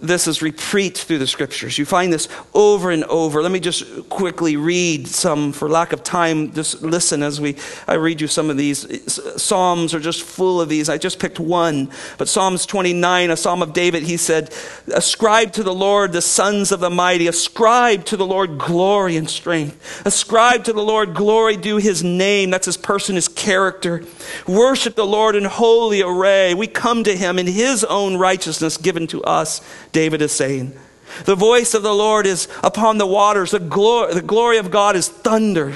this 0.00 0.26
is 0.26 0.42
repeat 0.42 0.98
through 0.98 1.18
the 1.18 1.26
scriptures. 1.26 1.78
You 1.78 1.86
find 1.86 2.12
this 2.12 2.28
over 2.54 2.90
and 2.90 3.04
over. 3.04 3.42
Let 3.42 3.52
me 3.52 3.60
just 3.60 4.08
quickly 4.08 4.56
read 4.56 5.08
some 5.08 5.52
for 5.52 5.68
lack 5.68 5.92
of 5.92 6.02
time. 6.02 6.52
Just 6.52 6.82
listen 6.82 7.22
as 7.22 7.40
we 7.40 7.56
I 7.88 7.94
read 7.94 8.20
you 8.20 8.28
some 8.28 8.50
of 8.50 8.56
these. 8.56 9.20
Psalms 9.40 9.94
are 9.94 10.00
just 10.00 10.22
full 10.22 10.60
of 10.60 10.68
these. 10.68 10.88
I 10.88 10.98
just 10.98 11.18
picked 11.18 11.40
one. 11.40 11.90
But 12.18 12.28
Psalms 12.28 12.66
29, 12.66 13.30
a 13.30 13.36
psalm 13.36 13.62
of 13.62 13.72
David, 13.72 14.02
he 14.02 14.16
said, 14.16 14.52
Ascribe 14.92 15.52
to 15.52 15.62
the 15.62 15.74
Lord 15.74 16.12
the 16.12 16.22
sons 16.22 16.72
of 16.72 16.80
the 16.80 16.90
mighty, 16.90 17.26
ascribe 17.26 18.04
to 18.06 18.16
the 18.16 18.26
Lord 18.26 18.58
glory 18.58 19.16
and 19.16 19.28
strength. 19.28 20.02
Ascribe 20.04 20.64
to 20.64 20.72
the 20.72 20.82
Lord 20.82 21.14
glory 21.14 21.56
due 21.56 21.78
his 21.78 22.04
name. 22.04 22.50
That's 22.50 22.66
his 22.66 22.76
person, 22.76 23.14
his 23.14 23.28
character. 23.28 24.04
Worship 24.46 24.94
the 24.94 25.06
Lord 25.06 25.36
in 25.36 25.44
holy 25.44 26.02
array. 26.02 26.54
We 26.54 26.66
come 26.66 27.04
to 27.04 27.16
him 27.16 27.38
in 27.38 27.46
his 27.46 27.84
own 27.84 28.16
righteousness 28.16 28.76
given 28.76 29.06
to 29.08 29.22
us. 29.24 29.60
David 29.96 30.20
is 30.20 30.30
saying. 30.30 30.78
The 31.24 31.34
voice 31.34 31.72
of 31.72 31.82
the 31.82 31.94
Lord 31.94 32.26
is 32.26 32.48
upon 32.62 32.98
the 32.98 33.06
waters. 33.06 33.52
The 33.52 33.58
glory, 33.58 34.12
the 34.12 34.20
glory 34.20 34.58
of 34.58 34.70
God 34.70 34.94
is 34.94 35.08
thunder. 35.08 35.72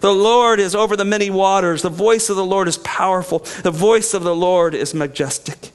The 0.00 0.12
Lord 0.12 0.58
is 0.58 0.74
over 0.74 0.96
the 0.96 1.04
many 1.04 1.30
waters. 1.30 1.82
The 1.82 1.88
voice 1.88 2.28
of 2.28 2.34
the 2.34 2.44
Lord 2.44 2.66
is 2.66 2.78
powerful. 2.78 3.38
The 3.62 3.70
voice 3.70 4.14
of 4.14 4.24
the 4.24 4.34
Lord 4.34 4.74
is 4.74 4.94
majestic. 4.94 5.70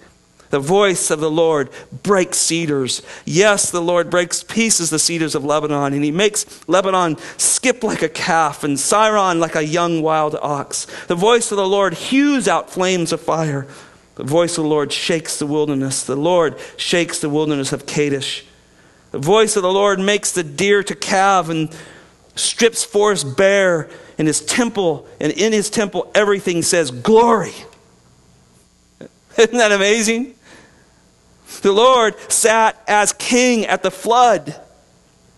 The 0.49 0.59
voice 0.59 1.09
of 1.11 1.21
the 1.21 1.31
Lord 1.31 1.69
breaks 2.03 2.39
cedars. 2.39 3.03
Yes, 3.23 3.71
the 3.71 3.81
Lord 3.81 4.09
breaks 4.09 4.43
pieces 4.43 4.89
the 4.89 4.99
cedars 4.99 5.33
of 5.33 5.45
Lebanon, 5.45 5.93
and 5.93 6.03
he 6.03 6.11
makes 6.11 6.67
Lebanon 6.67 7.15
skip 7.37 7.85
like 7.85 8.01
a 8.01 8.09
calf 8.09 8.65
and 8.65 8.77
Sirion 8.77 9.39
like 9.39 9.55
a 9.55 9.65
young 9.65 10.01
wild 10.01 10.35
ox. 10.41 10.87
The 11.07 11.15
voice 11.15 11.51
of 11.51 11.55
the 11.55 11.65
Lord 11.65 11.93
hews 11.93 12.49
out 12.49 12.69
flames 12.69 13.13
of 13.13 13.21
fire. 13.21 13.65
The 14.21 14.27
voice 14.27 14.55
of 14.59 14.65
the 14.65 14.69
Lord 14.69 14.93
shakes 14.93 15.39
the 15.39 15.47
wilderness. 15.47 16.03
The 16.03 16.15
Lord 16.15 16.59
shakes 16.77 17.17
the 17.17 17.27
wilderness 17.27 17.73
of 17.73 17.87
Kadesh. 17.87 18.45
The 19.09 19.17
voice 19.17 19.55
of 19.55 19.63
the 19.63 19.73
Lord 19.73 19.99
makes 19.99 20.31
the 20.31 20.43
deer 20.43 20.83
to 20.83 20.93
calve 20.93 21.49
and 21.49 21.75
strips 22.35 22.83
forest 22.83 23.35
bare 23.35 23.89
in 24.19 24.27
his 24.27 24.39
temple. 24.39 25.07
And 25.19 25.31
in 25.33 25.53
his 25.53 25.71
temple, 25.71 26.11
everything 26.13 26.61
says, 26.61 26.91
Glory. 26.91 27.55
Isn't 29.39 29.57
that 29.57 29.71
amazing? 29.71 30.35
The 31.63 31.71
Lord 31.71 32.13
sat 32.31 32.79
as 32.87 33.13
king 33.13 33.65
at 33.65 33.81
the 33.81 33.89
flood. 33.89 34.55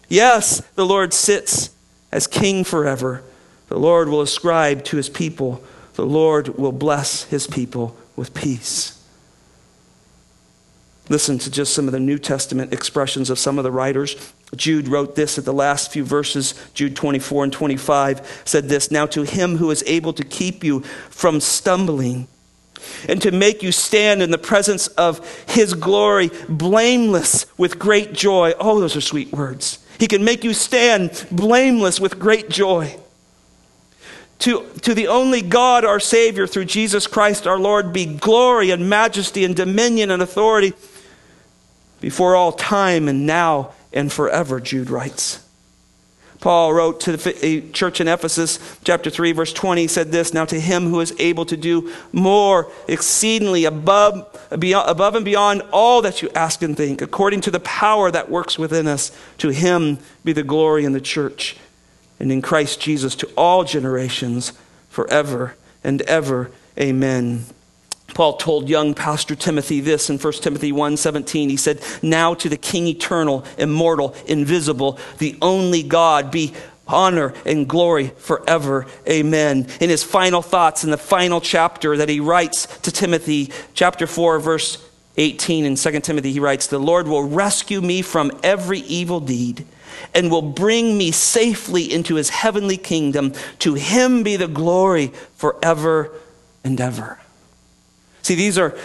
Yes, 0.09 0.59
the 0.75 0.85
Lord 0.85 1.13
sits 1.13 1.69
as 2.11 2.27
king 2.27 2.65
forever. 2.65 3.23
The 3.69 3.79
Lord 3.79 4.09
will 4.09 4.19
ascribe 4.19 4.83
to 4.83 4.97
his 4.97 5.07
people. 5.07 5.63
The 5.93 6.05
Lord 6.05 6.57
will 6.57 6.73
bless 6.73 7.23
his 7.23 7.47
people 7.47 7.95
with 8.15 8.33
peace. 8.33 8.99
Listen 11.09 11.37
to 11.39 11.51
just 11.51 11.73
some 11.73 11.87
of 11.87 11.91
the 11.91 11.99
New 11.99 12.17
Testament 12.17 12.71
expressions 12.71 13.29
of 13.29 13.37
some 13.37 13.57
of 13.57 13.63
the 13.63 13.71
writers. 13.71 14.33
Jude 14.55 14.87
wrote 14.87 15.15
this 15.15 15.37
at 15.37 15.43
the 15.43 15.53
last 15.53 15.91
few 15.91 16.05
verses, 16.05 16.53
Jude 16.73 16.95
24 16.95 17.45
and 17.45 17.53
25 17.53 18.43
said 18.45 18.69
this 18.69 18.89
Now 18.89 19.05
to 19.07 19.23
him 19.23 19.57
who 19.57 19.69
is 19.69 19.83
able 19.85 20.13
to 20.13 20.23
keep 20.23 20.63
you 20.63 20.79
from 21.09 21.41
stumbling 21.41 22.27
and 23.07 23.21
to 23.21 23.31
make 23.31 23.63
you 23.63 23.71
stand 23.71 24.21
in 24.21 24.31
the 24.31 24.37
presence 24.37 24.87
of 24.87 25.25
his 25.47 25.73
glory, 25.73 26.29
blameless 26.47 27.45
with 27.57 27.79
great 27.79 28.13
joy. 28.13 28.53
Oh, 28.59 28.79
those 28.79 28.95
are 28.95 29.01
sweet 29.01 29.31
words. 29.31 29.79
He 29.99 30.07
can 30.07 30.23
make 30.23 30.43
you 30.43 30.53
stand 30.53 31.27
blameless 31.31 31.99
with 31.99 32.19
great 32.19 32.49
joy 32.49 32.97
to, 34.43 34.67
to 34.81 34.93
the 34.93 35.07
only 35.07 35.41
God, 35.41 35.85
our 35.85 36.01
Savior, 36.01 36.45
through 36.47 36.65
Jesus 36.65 37.07
Christ 37.07 37.47
our 37.47 37.57
Lord, 37.57 37.93
be 37.93 38.05
glory 38.05 38.71
and 38.71 38.89
majesty 38.89 39.45
and 39.45 39.55
dominion 39.55 40.11
and 40.11 40.21
authority 40.21 40.73
before 42.01 42.35
all 42.35 42.51
time 42.51 43.07
and 43.07 43.25
now 43.25 43.71
and 43.93 44.11
forever, 44.11 44.59
Jude 44.59 44.89
writes. 44.89 45.41
Paul 46.41 46.73
wrote 46.73 46.99
to 47.01 47.15
the 47.15 47.69
church 47.71 48.01
in 48.01 48.09
Ephesus, 48.09 48.59
chapter 48.83 49.09
3, 49.09 49.31
verse 49.31 49.53
20, 49.53 49.87
said 49.87 50.11
this 50.11 50.33
Now 50.33 50.43
to 50.43 50.59
him 50.59 50.89
who 50.89 50.99
is 50.99 51.15
able 51.19 51.45
to 51.45 51.55
do 51.55 51.93
more 52.11 52.69
exceedingly 52.89 53.63
above, 53.63 54.27
above 54.51 55.15
and 55.15 55.23
beyond 55.23 55.61
all 55.71 56.01
that 56.01 56.21
you 56.21 56.29
ask 56.35 56.61
and 56.61 56.75
think, 56.75 57.01
according 57.01 57.39
to 57.41 57.51
the 57.51 57.61
power 57.61 58.11
that 58.11 58.29
works 58.29 58.59
within 58.59 58.87
us, 58.87 59.17
to 59.37 59.51
him 59.51 59.99
be 60.25 60.33
the 60.33 60.43
glory 60.43 60.83
in 60.83 60.91
the 60.91 60.99
church 60.99 61.55
and 62.19 62.31
in 62.31 62.41
Christ 62.41 62.79
Jesus 62.79 63.15
to 63.15 63.29
all 63.35 63.63
generations 63.63 64.53
forever 64.89 65.55
and 65.83 66.01
ever. 66.03 66.51
Amen. 66.79 67.45
Paul 68.13 68.33
told 68.37 68.69
young 68.69 68.93
pastor 68.93 69.35
Timothy 69.35 69.79
this 69.79 70.09
in 70.09 70.19
1 70.19 70.43
Timothy 70.43 70.71
1:17. 70.71 71.49
He 71.49 71.57
said, 71.57 71.81
"Now 72.01 72.33
to 72.35 72.47
the 72.47 72.57
king 72.57 72.87
eternal, 72.87 73.43
immortal, 73.57 74.15
invisible, 74.27 74.99
the 75.17 75.35
only 75.41 75.81
God 75.81 76.29
be 76.29 76.53
honor 76.87 77.33
and 77.45 77.67
glory 77.67 78.11
forever. 78.17 78.85
Amen." 79.09 79.67
In 79.79 79.89
his 79.89 80.03
final 80.03 80.41
thoughts 80.41 80.83
in 80.83 80.91
the 80.91 80.97
final 80.97 81.41
chapter 81.41 81.97
that 81.97 82.09
he 82.09 82.19
writes 82.19 82.67
to 82.83 82.91
Timothy, 82.91 83.49
chapter 83.73 84.05
4 84.05 84.39
verse 84.39 84.77
18 85.17 85.65
in 85.65 85.75
2 85.75 86.03
Timothy, 86.03 86.33
he 86.33 86.39
writes, 86.39 86.67
"The 86.67 86.79
Lord 86.79 87.07
will 87.07 87.23
rescue 87.23 87.81
me 87.81 88.01
from 88.01 88.31
every 88.43 88.79
evil 88.81 89.19
deed." 89.19 89.65
And 90.13 90.31
will 90.31 90.41
bring 90.41 90.97
me 90.97 91.11
safely 91.11 91.91
into 91.91 92.15
his 92.15 92.29
heavenly 92.29 92.77
kingdom. 92.77 93.33
To 93.59 93.73
him 93.73 94.23
be 94.23 94.35
the 94.35 94.47
glory 94.47 95.07
forever 95.35 96.11
and 96.63 96.79
ever. 96.79 97.19
See, 98.21 98.35
these 98.35 98.57
are 98.57 98.77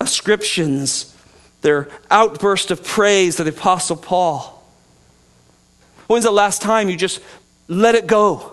ascriptions, 0.00 1.16
they're 1.62 1.88
outbursts 2.10 2.70
of 2.70 2.84
praise 2.84 3.36
to 3.36 3.44
the 3.44 3.50
Apostle 3.50 3.96
Paul. 3.96 4.52
When's 6.06 6.24
the 6.24 6.30
last 6.30 6.62
time 6.62 6.88
you 6.88 6.96
just 6.96 7.20
let 7.66 7.94
it 7.94 8.06
go? 8.06 8.52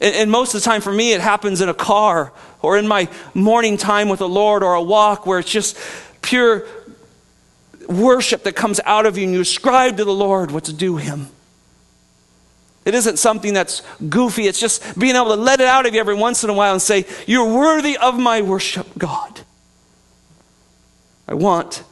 And, 0.00 0.14
and, 0.14 0.30
most 0.30 0.54
of 0.54 0.60
the 0.60 0.64
time 0.64 0.82
for 0.82 0.92
me, 0.92 1.12
it 1.12 1.20
happens 1.20 1.60
in 1.60 1.68
a 1.68 1.74
car 1.74 2.32
or 2.60 2.76
in 2.76 2.86
my 2.86 3.08
morning 3.32 3.76
time 3.76 4.08
with 4.08 4.18
the 4.18 4.28
Lord 4.28 4.62
or 4.62 4.74
a 4.74 4.82
walk 4.82 5.24
where 5.24 5.38
it's 5.38 5.50
just 5.50 5.78
pure 6.20 6.66
worship 7.88 8.44
that 8.44 8.54
comes 8.54 8.80
out 8.84 9.06
of 9.06 9.18
you 9.18 9.24
and 9.24 9.34
you 9.34 9.40
ascribe 9.40 9.96
to 9.96 10.04
the 10.04 10.12
Lord 10.12 10.50
what's 10.50 10.72
due 10.72 10.96
him. 10.96 11.28
It 12.84 12.94
isn't 12.94 13.18
something 13.18 13.54
that's 13.54 13.82
goofy. 14.08 14.46
It's 14.46 14.60
just 14.60 14.98
being 14.98 15.16
able 15.16 15.34
to 15.34 15.36
let 15.36 15.60
it 15.60 15.66
out 15.66 15.86
of 15.86 15.94
you 15.94 16.00
every 16.00 16.14
once 16.14 16.44
in 16.44 16.50
a 16.50 16.54
while 16.54 16.72
and 16.72 16.82
say, 16.82 17.06
You're 17.26 17.50
worthy 17.50 17.96
of 17.96 18.18
my 18.18 18.42
worship, 18.42 18.86
God. 18.98 19.40
I 21.26 21.34
want 21.34 21.82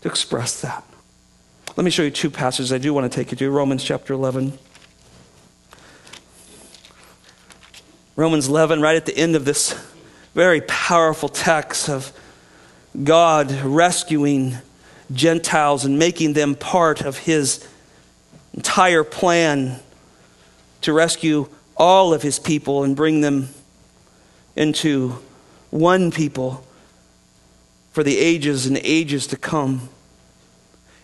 to 0.00 0.08
express 0.08 0.60
that. 0.62 0.84
Let 1.76 1.84
me 1.84 1.90
show 1.90 2.02
you 2.02 2.10
two 2.10 2.30
passages 2.30 2.72
I 2.72 2.78
do 2.78 2.94
want 2.94 3.10
to 3.10 3.14
take 3.14 3.30
you 3.30 3.36
to 3.36 3.50
Romans 3.50 3.84
chapter 3.84 4.14
11. 4.14 4.58
Romans 8.16 8.48
11, 8.48 8.80
right 8.80 8.96
at 8.96 9.06
the 9.06 9.16
end 9.16 9.36
of 9.36 9.44
this 9.44 9.74
very 10.34 10.60
powerful 10.62 11.28
text 11.28 11.88
of 11.88 12.12
God 13.02 13.50
rescuing 13.62 14.56
Gentiles 15.12 15.84
and 15.84 15.98
making 15.98 16.34
them 16.34 16.54
part 16.54 17.00
of 17.02 17.18
his 17.18 17.66
entire 18.54 19.04
plan 19.04 19.80
to 20.82 20.92
rescue 20.92 21.48
all 21.76 22.12
of 22.12 22.22
his 22.22 22.38
people 22.38 22.84
and 22.84 22.94
bring 22.94 23.20
them 23.20 23.48
into 24.56 25.18
one 25.70 26.10
people 26.10 26.64
for 27.92 28.02
the 28.02 28.18
ages 28.18 28.66
and 28.66 28.78
ages 28.82 29.26
to 29.28 29.36
come. 29.36 29.88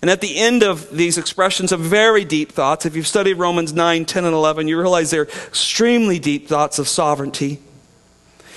And 0.03 0.11
at 0.11 0.21
the 0.21 0.37
end 0.37 0.63
of 0.63 0.95
these 0.95 1.19
expressions 1.19 1.73
of 1.73 1.81
very 1.81 2.25
deep 2.25 2.53
thoughts, 2.53 2.87
if 2.87 2.95
you've 2.95 3.07
studied 3.07 3.35
Romans 3.35 3.73
9, 3.73 4.05
10, 4.05 4.25
and 4.25 4.35
11, 4.35 4.69
you 4.69 4.79
realize 4.79 5.11
they're 5.11 5.25
extremely 5.25 6.19
deep 6.19 6.47
thoughts 6.47 6.79
of 6.79 6.87
sovereignty. 6.87 7.61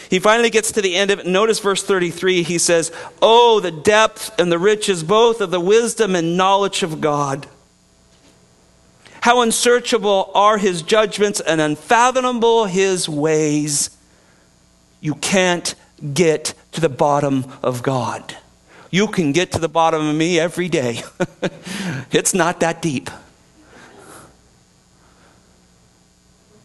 He 0.10 0.20
finally 0.20 0.50
gets 0.50 0.72
to 0.72 0.82
the 0.82 0.96
end 0.96 1.12
of 1.12 1.20
it. 1.20 1.28
Notice 1.28 1.60
verse 1.60 1.84
33. 1.84 2.42
He 2.44 2.58
says, 2.58 2.92
Oh, 3.22 3.60
the 3.60 3.72
depth 3.72 4.38
and 4.40 4.52
the 4.52 4.58
riches 4.58 5.04
both 5.04 5.40
of 5.40 5.52
the 5.52 5.60
wisdom 5.60 6.16
and 6.16 6.36
knowledge 6.36 6.82
of 6.82 7.00
God. 7.00 7.48
How 9.22 9.42
unsearchable 9.42 10.32
are 10.34 10.58
his 10.58 10.82
judgments 10.82 11.40
and 11.40 11.62
unfathomable 11.62 12.66
his 12.66 13.08
ways. 13.08 13.96
You 15.02 15.16
can't 15.16 15.76
get 16.14 16.54
to 16.72 16.82
the 16.82 16.90
bottom 16.90 17.46
of 17.62 17.84
God. 17.84 18.38
You 18.90 19.08
can 19.08 19.32
get 19.32 19.52
to 19.52 19.60
the 19.60 19.70
bottom 19.70 20.08
of 20.08 20.16
me 20.16 20.40
every 20.40 20.70
day. 20.70 21.04
it's 22.12 22.34
not 22.34 22.62
that 22.62 22.82
deep. 22.82 23.12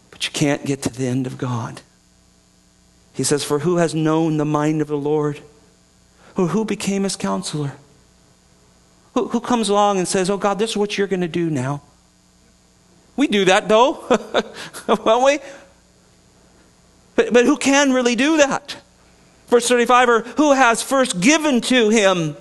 But 0.09 0.25
you 0.25 0.31
can't 0.31 0.65
get 0.65 0.81
to 0.83 0.89
the 0.89 1.05
end 1.05 1.27
of 1.27 1.37
God. 1.37 1.81
He 3.15 3.23
says, 3.23 3.43
For 3.43 3.59
who 3.59 3.77
has 3.77 3.95
known 3.95 4.37
the 4.37 4.45
mind 4.45 4.81
of 4.81 4.89
the 4.89 4.97
Lord? 4.97 5.39
Or 6.35 6.49
who 6.49 6.65
became 6.65 7.03
his 7.03 7.15
counselor? 7.15 7.71
Who, 9.13 9.29
who 9.29 9.39
comes 9.39 9.69
along 9.69 9.97
and 9.97 10.07
says, 10.07 10.29
Oh 10.29 10.37
God, 10.37 10.59
this 10.59 10.71
is 10.71 10.77
what 10.77 10.97
you're 10.97 11.07
going 11.07 11.21
to 11.21 11.27
do 11.27 11.49
now? 11.49 11.81
We 13.15 13.27
do 13.27 13.45
that 13.45 13.69
though, 13.69 14.05
won't 15.05 15.25
we? 15.25 15.39
But, 17.15 17.31
but 17.31 17.45
who 17.45 17.55
can 17.55 17.93
really 17.93 18.17
do 18.17 18.37
that? 18.37 18.75
Verse 19.47 19.67
35 19.69 20.09
or 20.09 20.19
who 20.21 20.51
has 20.51 20.83
first 20.83 21.21
given 21.21 21.61
to 21.61 21.87
him 21.87 22.35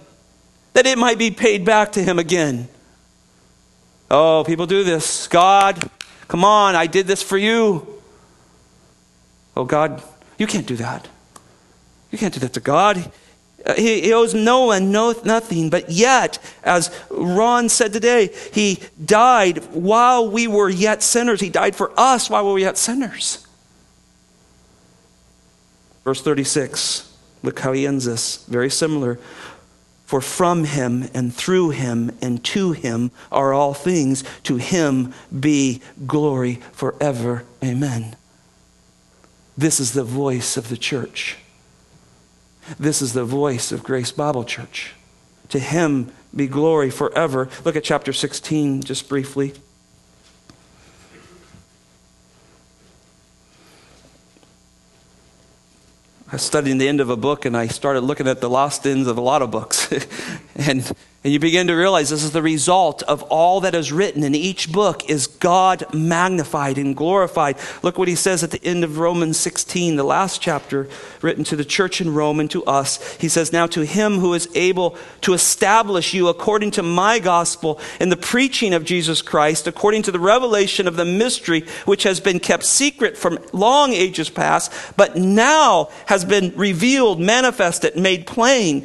that 0.73 0.87
it 0.87 0.99
might 0.99 1.19
be 1.19 1.31
paid 1.31 1.64
back 1.64 1.93
to 1.93 2.02
him 2.02 2.19
again? 2.19 2.69
Oh, 4.11 4.43
people 4.45 4.66
do 4.66 4.83
this. 4.83 5.28
God, 5.28 5.88
come 6.26 6.45
on, 6.45 6.75
I 6.75 6.88
did 6.88 7.07
this 7.07 7.23
for 7.23 7.38
you. 7.38 7.87
Oh, 9.57 9.64
God, 9.64 10.02
you 10.38 10.47
can't 10.47 10.67
do 10.67 10.76
that. 10.76 11.09
You 12.11 12.19
can't 12.19 12.35
do 12.35 12.41
that 12.41 12.53
to 12.55 12.61
God. 12.61 13.11
Uh, 13.67 13.75
he, 13.75 14.03
he, 14.03 14.12
owes 14.12 14.35
no 14.35 14.67
one 14.67 14.93
no, 14.93 15.14
nothing, 15.25 15.71
but 15.71 15.88
yet, 15.88 16.38
as 16.62 16.95
Ron 17.11 17.69
said 17.69 17.93
today, 17.93 18.31
he 18.53 18.81
died 19.03 19.59
while 19.73 20.31
we 20.31 20.47
were 20.47 20.69
yet 20.69 21.03
sinners. 21.03 21.41
He 21.41 21.49
died 21.49 21.75
for 21.75 21.91
us 21.97 22.29
while 22.29 22.45
we 22.45 22.53
were 22.53 22.59
yet 22.59 22.76
sinners. 22.76 23.47
Verse 26.05 26.21
36, 26.21 27.11
look 27.43 27.59
how 27.61 27.73
he 27.73 27.87
ends 27.87 28.05
this. 28.05 28.45
Very 28.45 28.69
similar. 28.69 29.19
For 30.05 30.21
from 30.21 30.64
him 30.64 31.09
and 31.14 31.35
through 31.35 31.71
him 31.71 32.17
and 32.21 32.45
to 32.45 32.73
him 32.73 33.11
are 33.33 33.55
all 33.55 33.73
things. 33.73 34.23
To 34.45 34.59
him 34.59 35.14
be 35.41 35.81
glory 36.07 36.57
forever. 36.73 37.45
Amen. 37.64 38.14
This 39.56 39.78
is 39.78 39.92
the 39.92 40.04
voice 40.04 40.56
of 40.56 40.68
the 40.68 40.76
church. 40.76 41.37
This 42.78 43.00
is 43.02 43.12
the 43.12 43.25
voice 43.25 43.73
of 43.73 43.84
Grace 43.84 44.11
Bible 44.11 44.44
Church. 44.44 44.94
To 45.50 45.58
him 45.58 46.12
be 46.34 46.46
glory 46.46 46.90
forever. 46.90 47.49
Look 47.64 47.76
at 47.76 47.84
chapter 47.84 48.12
16 48.12 48.82
just 48.82 49.08
briefly. 49.08 49.54
I 56.26 56.37
was 56.37 56.42
studying 56.42 56.78
the 56.78 56.88
end 56.88 57.00
of 57.00 57.11
a 57.11 57.16
book 57.16 57.44
and 57.44 57.56
I 57.56 57.68
started 57.68 58.00
looking 58.00 58.26
at 58.26 58.40
the 58.40 58.50
lost 58.50 58.84
ends 58.87 59.06
of 59.06 59.18
a 59.18 59.20
lot 59.20 59.40
of 59.40 59.52
books. 59.52 59.88
and 60.56 60.90
and 61.25 61.33
you 61.33 61.38
begin 61.38 61.69
to 61.69 61.73
realize 61.73 62.11
this 62.11 62.23
is 62.23 62.33
the 62.33 62.43
result 62.43 63.02
of 63.04 63.23
all 63.25 63.62
that 63.62 63.75
is 63.75 63.90
written 63.90 64.23
in 64.23 64.35
each 64.35 64.71
book 64.71 65.09
is 65.09 65.26
God 65.26 65.83
magnified 65.95 66.76
and 66.76 66.95
glorified. 66.95 67.57
Look 67.83 67.97
what 67.97 68.09
he 68.09 68.14
says 68.14 68.45
at 68.45 68.50
the 68.50 68.62
end 68.62 68.85
of 68.85 68.99
Romans 68.99 69.38
16, 69.38 69.97
the 69.97 70.04
last 70.04 70.43
chapter 70.43 70.87
written 71.23 71.43
to 71.45 71.57
the 71.57 71.64
church 71.64 72.02
in 72.02 72.12
Rome 72.12 72.40
and 72.40 72.50
to 72.50 72.62
us. 72.66 73.14
He 73.14 73.31
says, 73.31 73.54
Now 73.54 73.66
to 73.69 73.87
him 73.87 74.19
who 74.19 74.35
is 74.35 74.50
able 74.54 74.99
to 75.23 75.33
establish 75.33 76.12
you 76.12 76.28
according 76.28 76.72
to 76.72 76.83
my 76.83 77.18
gospel 77.20 77.81
and 78.01 78.12
the 78.12 78.18
preaching 78.18 78.75
of 78.75 78.85
Jesus 78.85 79.22
Christ, 79.22 79.66
according 79.66 80.03
to 80.03 80.12
the 80.12 80.20
revelation 80.20 80.87
of 80.87 80.96
the 80.96 81.07
mystery 81.07 81.62
which 81.87 82.03
has 82.03 82.20
been 82.20 82.38
kept 82.38 82.64
secret 82.64 83.16
from 83.16 83.38
long 83.55 83.94
ages 83.94 84.29
past, 84.29 84.70
but 84.98 85.16
now 85.16 85.88
has 86.05 86.22
been 86.22 86.55
revealed, 86.55 87.18
manifested, 87.18 87.96
made 87.96 88.27
plain 88.27 88.85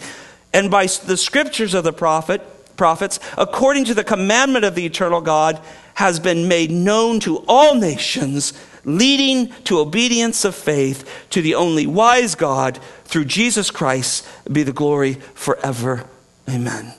and 0.53 0.71
by 0.71 0.85
the 0.85 1.17
scriptures 1.17 1.73
of 1.73 1.83
the 1.83 1.93
prophet, 1.93 2.41
prophets, 2.75 3.19
according 3.37 3.85
to 3.85 3.93
the 3.93 4.03
commandment 4.03 4.65
of 4.65 4.75
the 4.75 4.85
eternal 4.85 5.21
God, 5.21 5.61
has 5.95 6.19
been 6.19 6.47
made 6.47 6.71
known 6.71 7.19
to 7.19 7.43
all 7.47 7.75
nations, 7.75 8.53
leading 8.85 9.51
to 9.65 9.79
obedience 9.79 10.45
of 10.45 10.55
faith 10.55 11.27
to 11.29 11.41
the 11.41 11.55
only 11.55 11.85
wise 11.85 12.35
God, 12.35 12.79
through 13.03 13.25
Jesus 13.25 13.69
Christ, 13.69 14.25
be 14.51 14.63
the 14.63 14.71
glory 14.71 15.15
forever. 15.33 16.05
Amen. 16.47 16.93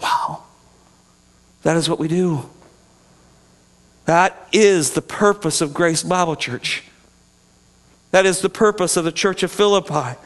Wow. 0.00 0.42
That 1.62 1.76
is 1.76 1.88
what 1.88 1.98
we 1.98 2.08
do. 2.08 2.48
That 4.06 4.48
is 4.52 4.92
the 4.92 5.02
purpose 5.02 5.60
of 5.60 5.74
Grace 5.74 6.02
Bible 6.02 6.34
Church. 6.34 6.82
That 8.10 8.24
is 8.24 8.40
the 8.40 8.48
purpose 8.48 8.96
of 8.96 9.04
the 9.04 9.12
Church 9.12 9.42
of 9.42 9.52
Philippi. 9.52 10.18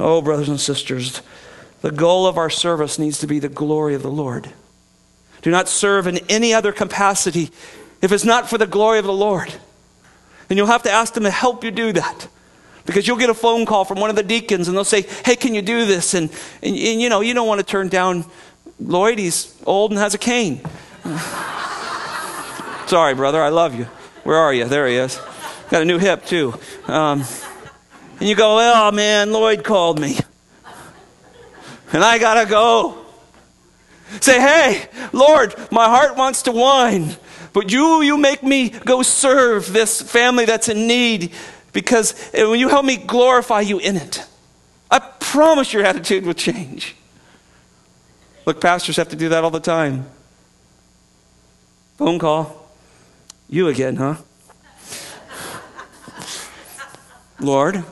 Oh, 0.00 0.22
brothers 0.22 0.48
and 0.48 0.58
sisters, 0.58 1.20
the 1.82 1.90
goal 1.90 2.26
of 2.26 2.38
our 2.38 2.50
service 2.50 2.98
needs 2.98 3.18
to 3.18 3.26
be 3.26 3.38
the 3.38 3.48
glory 3.50 3.94
of 3.94 4.02
the 4.02 4.10
Lord. 4.10 4.52
Do 5.42 5.50
not 5.50 5.68
serve 5.68 6.06
in 6.06 6.18
any 6.28 6.54
other 6.54 6.72
capacity 6.72 7.50
if 8.00 8.10
it's 8.10 8.24
not 8.24 8.48
for 8.48 8.58
the 8.58 8.66
glory 8.66 8.98
of 8.98 9.04
the 9.04 9.12
Lord. 9.12 9.52
And 10.48 10.56
you'll 10.56 10.66
have 10.66 10.82
to 10.84 10.90
ask 10.90 11.14
them 11.14 11.24
to 11.24 11.30
help 11.30 11.62
you 11.64 11.70
do 11.70 11.92
that. 11.92 12.28
Because 12.86 13.06
you'll 13.06 13.18
get 13.18 13.30
a 13.30 13.34
phone 13.34 13.66
call 13.66 13.84
from 13.84 14.00
one 14.00 14.10
of 14.10 14.16
the 14.16 14.22
deacons 14.22 14.66
and 14.66 14.76
they'll 14.76 14.84
say, 14.84 15.02
Hey, 15.24 15.36
can 15.36 15.54
you 15.54 15.62
do 15.62 15.84
this? 15.84 16.14
And, 16.14 16.30
and, 16.62 16.74
and 16.74 17.00
you 17.00 17.08
know, 17.08 17.20
you 17.20 17.34
don't 17.34 17.46
want 17.46 17.60
to 17.60 17.66
turn 17.66 17.88
down 17.88 18.24
Lloyd. 18.80 19.18
He's 19.18 19.54
old 19.66 19.90
and 19.90 20.00
has 20.00 20.14
a 20.14 20.18
cane. 20.18 20.62
Sorry, 22.86 23.14
brother. 23.14 23.42
I 23.42 23.50
love 23.50 23.78
you. 23.78 23.84
Where 24.24 24.38
are 24.38 24.52
you? 24.52 24.64
There 24.64 24.88
he 24.88 24.96
is. 24.96 25.20
Got 25.70 25.82
a 25.82 25.84
new 25.84 25.98
hip, 25.98 26.24
too. 26.24 26.58
Um, 26.88 27.24
and 28.20 28.28
you 28.28 28.34
go, 28.34 28.58
oh 28.60 28.92
man, 28.92 29.32
Lloyd 29.32 29.64
called 29.64 29.98
me. 29.98 30.18
And 31.92 32.04
I 32.04 32.18
gotta 32.18 32.48
go. 32.48 32.98
Say, 34.20 34.40
hey, 34.40 34.88
Lord, 35.12 35.54
my 35.70 35.86
heart 35.86 36.16
wants 36.16 36.42
to 36.42 36.52
whine, 36.52 37.16
but 37.52 37.72
you, 37.72 38.02
you 38.02 38.18
make 38.18 38.42
me 38.42 38.68
go 38.68 39.02
serve 39.02 39.72
this 39.72 40.02
family 40.02 40.44
that's 40.44 40.68
in 40.68 40.86
need 40.86 41.32
because 41.72 42.30
when 42.34 42.58
you 42.58 42.68
help 42.68 42.84
me 42.84 42.96
glorify 42.96 43.60
you 43.60 43.78
in 43.78 43.96
it, 43.96 44.24
I 44.90 44.98
promise 44.98 45.72
your 45.72 45.84
attitude 45.84 46.26
will 46.26 46.34
change. 46.34 46.96
Look, 48.44 48.60
pastors 48.60 48.96
have 48.96 49.08
to 49.10 49.16
do 49.16 49.28
that 49.28 49.44
all 49.44 49.50
the 49.50 49.60
time. 49.60 50.06
Phone 51.96 52.18
call. 52.18 52.68
You 53.48 53.68
again, 53.68 53.96
huh? 53.96 54.16
Lord, 57.40 57.84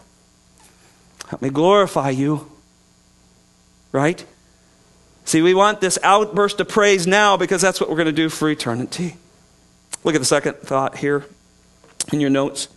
Help 1.29 1.43
me 1.43 1.51
glorify 1.51 2.11
you. 2.11 2.51
Right? 3.93 4.25
See, 5.25 5.43
we 5.43 5.55
want 5.55 5.81
this 5.81 5.99
outburst 6.03 6.59
of 6.61 6.69
praise 6.69 7.07
now 7.07 7.37
because 7.37 7.61
that's 7.61 7.81
what 7.81 7.91
we're 7.91 7.97
going 7.97 8.07
to 8.07 8.13
do 8.13 8.31
for 8.31 8.49
eternity. 8.49 9.17
Look 10.03 10.15
at 10.15 10.21
the 10.21 10.25
second 10.25 10.55
thought 10.55 10.97
here 10.97 11.27
in 12.13 12.21
your 12.21 12.31
notes. 12.31 12.69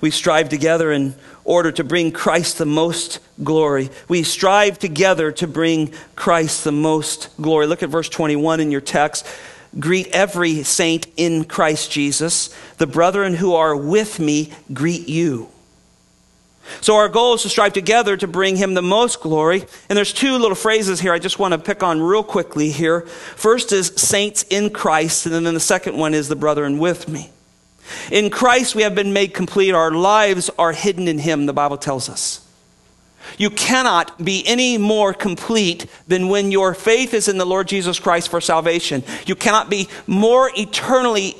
We 0.00 0.10
strive 0.10 0.48
together 0.48 0.90
in 0.90 1.14
order 1.44 1.70
to 1.70 1.84
bring 1.84 2.10
Christ 2.10 2.58
the 2.58 2.66
most 2.66 3.20
glory. 3.44 3.90
We 4.08 4.24
strive 4.24 4.80
together 4.80 5.30
to 5.32 5.46
bring 5.46 5.94
Christ 6.16 6.64
the 6.64 6.72
most 6.72 7.28
glory. 7.40 7.68
Look 7.68 7.84
at 7.84 7.88
verse 7.88 8.08
21 8.08 8.58
in 8.58 8.72
your 8.72 8.80
text. 8.80 9.24
Greet 9.78 10.08
every 10.08 10.64
saint 10.64 11.06
in 11.16 11.44
Christ 11.44 11.92
Jesus. 11.92 12.52
The 12.78 12.86
brethren 12.88 13.34
who 13.34 13.54
are 13.54 13.76
with 13.76 14.18
me 14.18 14.52
greet 14.72 15.08
you. 15.08 15.51
So 16.80 16.96
our 16.96 17.08
goal 17.08 17.34
is 17.34 17.42
to 17.42 17.48
strive 17.48 17.72
together 17.72 18.16
to 18.16 18.26
bring 18.26 18.56
him 18.56 18.74
the 18.74 18.82
most 18.82 19.20
glory. 19.20 19.64
And 19.88 19.96
there's 19.96 20.12
two 20.12 20.36
little 20.38 20.54
phrases 20.54 21.00
here 21.00 21.12
I 21.12 21.18
just 21.18 21.38
want 21.38 21.52
to 21.52 21.58
pick 21.58 21.82
on 21.82 22.00
real 22.00 22.24
quickly 22.24 22.70
here. 22.70 23.02
First 23.02 23.72
is 23.72 23.92
saints 23.96 24.44
in 24.50 24.70
Christ, 24.70 25.26
and 25.26 25.34
then 25.46 25.54
the 25.54 25.60
second 25.60 25.96
one 25.96 26.14
is 26.14 26.28
the 26.28 26.36
brethren 26.36 26.78
with 26.78 27.08
me. 27.08 27.30
In 28.10 28.30
Christ 28.30 28.74
we 28.74 28.82
have 28.82 28.94
been 28.94 29.12
made 29.12 29.34
complete. 29.34 29.72
Our 29.72 29.90
lives 29.90 30.50
are 30.58 30.72
hidden 30.72 31.08
in 31.08 31.18
him, 31.18 31.46
the 31.46 31.52
Bible 31.52 31.76
tells 31.76 32.08
us. 32.08 32.46
You 33.38 33.50
cannot 33.50 34.22
be 34.22 34.44
any 34.46 34.78
more 34.78 35.14
complete 35.14 35.86
than 36.08 36.28
when 36.28 36.50
your 36.50 36.74
faith 36.74 37.14
is 37.14 37.28
in 37.28 37.38
the 37.38 37.46
Lord 37.46 37.68
Jesus 37.68 37.98
Christ 37.98 38.28
for 38.28 38.40
salvation. 38.40 39.04
You 39.26 39.34
cannot 39.34 39.70
be 39.70 39.88
more 40.06 40.50
eternally 40.56 41.36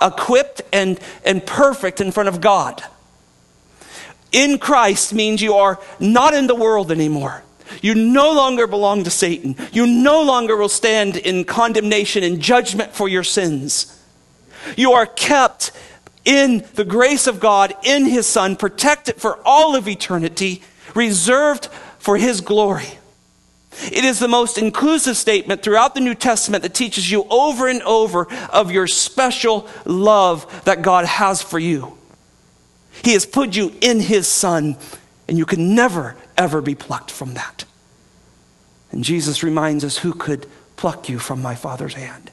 equipped 0.00 0.62
and, 0.72 0.98
and 1.24 1.44
perfect 1.44 2.00
in 2.00 2.12
front 2.12 2.28
of 2.28 2.40
God 2.40 2.82
in 4.32 4.58
Christ 4.58 5.14
means 5.14 5.40
you 5.40 5.54
are 5.54 5.80
not 5.98 6.34
in 6.34 6.46
the 6.46 6.54
world 6.54 6.90
anymore. 6.90 7.42
You 7.82 7.94
no 7.94 8.32
longer 8.32 8.66
belong 8.66 9.04
to 9.04 9.10
Satan. 9.10 9.56
You 9.72 9.86
no 9.86 10.22
longer 10.22 10.56
will 10.56 10.68
stand 10.68 11.16
in 11.16 11.44
condemnation 11.44 12.22
and 12.22 12.40
judgment 12.40 12.92
for 12.92 13.08
your 13.08 13.24
sins. 13.24 13.94
You 14.76 14.92
are 14.92 15.06
kept 15.06 15.72
in 16.24 16.64
the 16.74 16.84
grace 16.84 17.26
of 17.26 17.40
God, 17.40 17.74
in 17.84 18.04
His 18.06 18.26
Son, 18.26 18.56
protected 18.56 19.16
for 19.16 19.38
all 19.44 19.76
of 19.76 19.88
eternity, 19.88 20.62
reserved 20.94 21.66
for 21.98 22.16
His 22.16 22.40
glory. 22.40 22.98
It 23.84 24.04
is 24.04 24.18
the 24.18 24.28
most 24.28 24.58
inclusive 24.58 25.16
statement 25.16 25.62
throughout 25.62 25.94
the 25.94 26.00
New 26.00 26.14
Testament 26.14 26.62
that 26.62 26.74
teaches 26.74 27.10
you 27.10 27.24
over 27.30 27.68
and 27.68 27.82
over 27.82 28.26
of 28.50 28.72
your 28.72 28.86
special 28.86 29.68
love 29.84 30.64
that 30.64 30.82
God 30.82 31.04
has 31.04 31.40
for 31.40 31.58
you. 31.58 31.97
He 33.02 33.12
has 33.12 33.26
put 33.26 33.56
you 33.56 33.74
in 33.80 34.00
His 34.00 34.26
Son, 34.26 34.76
and 35.28 35.38
you 35.38 35.46
can 35.46 35.74
never, 35.74 36.16
ever 36.36 36.60
be 36.60 36.74
plucked 36.74 37.10
from 37.10 37.34
that. 37.34 37.64
And 38.90 39.04
Jesus 39.04 39.42
reminds 39.42 39.84
us 39.84 39.98
who 39.98 40.12
could 40.12 40.46
pluck 40.76 41.08
you 41.08 41.18
from 41.18 41.42
my 41.42 41.54
Father's 41.54 41.94
hand. 41.94 42.30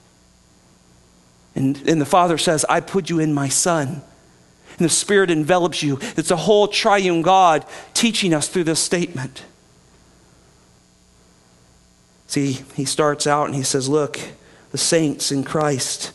And, 1.55 1.77
and 1.87 2.01
the 2.01 2.05
Father 2.05 2.37
says, 2.37 2.65
I 2.67 2.81
put 2.81 3.09
you 3.09 3.19
in 3.19 3.33
my 3.33 3.49
Son. 3.49 4.01
And 4.77 4.85
the 4.85 4.89
Spirit 4.89 5.31
envelops 5.31 5.81
you. 5.81 5.99
It's 6.17 6.31
a 6.31 6.35
whole 6.35 6.67
triune 6.67 7.21
God 7.21 7.65
teaching 7.93 8.33
us 8.33 8.49
through 8.49 8.65
this 8.65 8.79
statement. 8.79 9.43
See, 12.27 12.59
he 12.75 12.85
starts 12.85 13.27
out 13.27 13.45
and 13.45 13.55
he 13.55 13.63
says, 13.63 13.87
Look, 13.87 14.19
the 14.71 14.77
saints 14.77 15.31
in 15.31 15.43
Christ. 15.43 16.11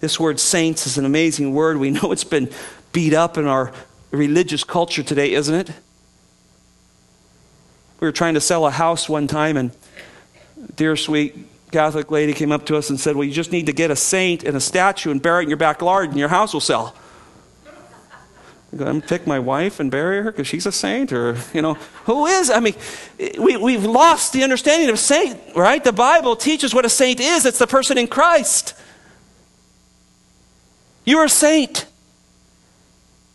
This 0.00 0.20
word 0.20 0.38
saints 0.38 0.86
is 0.86 0.98
an 0.98 1.04
amazing 1.04 1.54
word. 1.54 1.78
We 1.78 1.90
know 1.90 2.12
it's 2.12 2.24
been 2.24 2.50
beat 2.92 3.14
up 3.14 3.36
in 3.36 3.46
our 3.46 3.72
religious 4.16 4.64
culture 4.64 5.02
today, 5.02 5.32
isn't 5.32 5.54
it? 5.54 5.70
We 8.00 8.08
were 8.08 8.12
trying 8.12 8.34
to 8.34 8.40
sell 8.40 8.66
a 8.66 8.70
house 8.70 9.08
one 9.08 9.26
time, 9.26 9.56
and 9.56 9.70
dear 10.76 10.96
sweet 10.96 11.36
Catholic 11.70 12.10
lady 12.10 12.32
came 12.32 12.52
up 12.52 12.66
to 12.66 12.76
us 12.76 12.90
and 12.90 13.00
said, 13.00 13.16
Well, 13.16 13.24
you 13.24 13.32
just 13.32 13.52
need 13.52 13.66
to 13.66 13.72
get 13.72 13.90
a 13.90 13.96
saint 13.96 14.44
and 14.44 14.56
a 14.56 14.60
statue 14.60 15.10
and 15.10 15.20
bury 15.20 15.42
it 15.42 15.44
in 15.44 15.48
your 15.50 15.56
backyard, 15.56 16.10
and 16.10 16.18
your 16.18 16.28
house 16.28 16.52
will 16.52 16.60
sell. 16.60 16.94
I'm 18.74 18.78
going 18.78 19.00
to 19.00 19.06
pick 19.06 19.24
my 19.24 19.38
wife 19.38 19.78
and 19.78 19.88
bury 19.88 20.22
her 20.22 20.32
because 20.32 20.48
she's 20.48 20.66
a 20.66 20.72
saint, 20.72 21.12
or, 21.12 21.36
you 21.52 21.62
know, 21.62 21.74
who 22.06 22.26
is? 22.26 22.50
I 22.50 22.58
mean, 22.58 22.74
we, 23.38 23.56
we've 23.56 23.84
lost 23.84 24.32
the 24.32 24.42
understanding 24.42 24.90
of 24.90 24.98
saint, 24.98 25.38
right? 25.54 25.82
The 25.82 25.92
Bible 25.92 26.34
teaches 26.34 26.74
what 26.74 26.84
a 26.84 26.88
saint 26.88 27.20
is 27.20 27.46
it's 27.46 27.58
the 27.58 27.68
person 27.68 27.98
in 27.98 28.08
Christ. 28.08 28.74
You're 31.04 31.24
a 31.24 31.28
saint. 31.28 31.86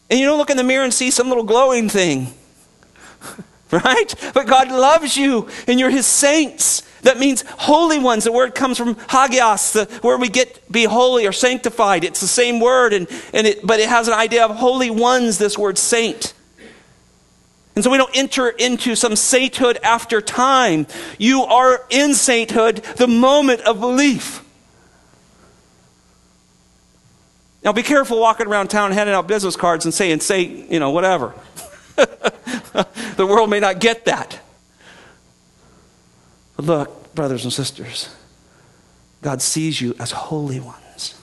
And 0.09 0.19
you 0.19 0.25
don't 0.25 0.37
look 0.37 0.49
in 0.49 0.57
the 0.57 0.63
mirror 0.63 0.83
and 0.83 0.93
see 0.93 1.11
some 1.11 1.27
little 1.27 1.43
glowing 1.43 1.87
thing, 1.89 2.33
right? 3.71 4.15
But 4.33 4.47
God 4.47 4.69
loves 4.69 5.15
you, 5.15 5.47
and 5.67 5.79
you're 5.79 5.91
His 5.91 6.07
saints. 6.07 6.83
That 7.03 7.19
means 7.19 7.43
holy 7.47 7.99
ones. 7.99 8.23
The 8.23 8.31
word 8.31 8.55
comes 8.55 8.77
from 8.77 8.95
hagios, 8.95 9.73
the 9.73 9.85
where 10.01 10.17
we 10.17 10.29
get 10.29 10.69
be 10.71 10.83
holy 10.83 11.27
or 11.27 11.31
sanctified. 11.31 12.03
It's 12.03 12.21
the 12.21 12.27
same 12.27 12.59
word, 12.59 12.93
and, 12.93 13.07
and 13.33 13.47
it, 13.47 13.65
but 13.65 13.79
it 13.79 13.87
has 13.87 14.07
an 14.07 14.13
idea 14.13 14.45
of 14.45 14.55
holy 14.55 14.89
ones, 14.89 15.37
this 15.37 15.57
word 15.57 15.77
saint. 15.77 16.33
And 17.75 17.83
so 17.83 17.91
we 17.91 17.97
don't 17.97 18.15
enter 18.17 18.49
into 18.49 18.95
some 18.95 19.15
sainthood 19.15 19.79
after 19.83 20.19
time. 20.19 20.85
You 21.17 21.43
are 21.43 21.85
in 21.89 22.13
sainthood 22.13 22.77
the 22.97 23.07
moment 23.07 23.61
of 23.61 23.79
belief. 23.79 24.43
Now 27.63 27.73
be 27.73 27.83
careful 27.83 28.19
walking 28.19 28.47
around 28.47 28.69
town 28.69 28.91
handing 28.91 29.15
out 29.15 29.27
business 29.27 29.55
cards 29.55 29.85
and 29.85 29.93
saying, 29.93 30.21
say, 30.21 30.41
you 30.41 30.79
know, 30.79 30.91
whatever. 30.91 31.33
the 31.95 33.25
world 33.27 33.49
may 33.49 33.59
not 33.59 33.79
get 33.79 34.05
that. 34.05 34.39
But 36.55 36.65
look, 36.65 37.15
brothers 37.15 37.43
and 37.43 37.51
sisters, 37.51 38.15
God 39.21 39.41
sees 39.41 39.81
you 39.81 39.95
as 39.99 40.11
holy 40.11 40.59
ones 40.59 41.19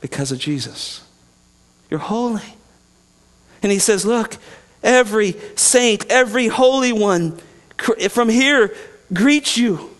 because 0.00 0.30
of 0.30 0.38
Jesus. 0.38 1.04
You're 1.90 2.00
holy. 2.00 2.56
And 3.62 3.70
he 3.70 3.78
says, 3.78 4.04
Look, 4.04 4.36
every 4.82 5.36
saint, 5.56 6.06
every 6.10 6.48
holy 6.48 6.92
one 6.92 7.38
from 8.10 8.28
here 8.28 8.74
greets 9.12 9.56
you. 9.56 9.90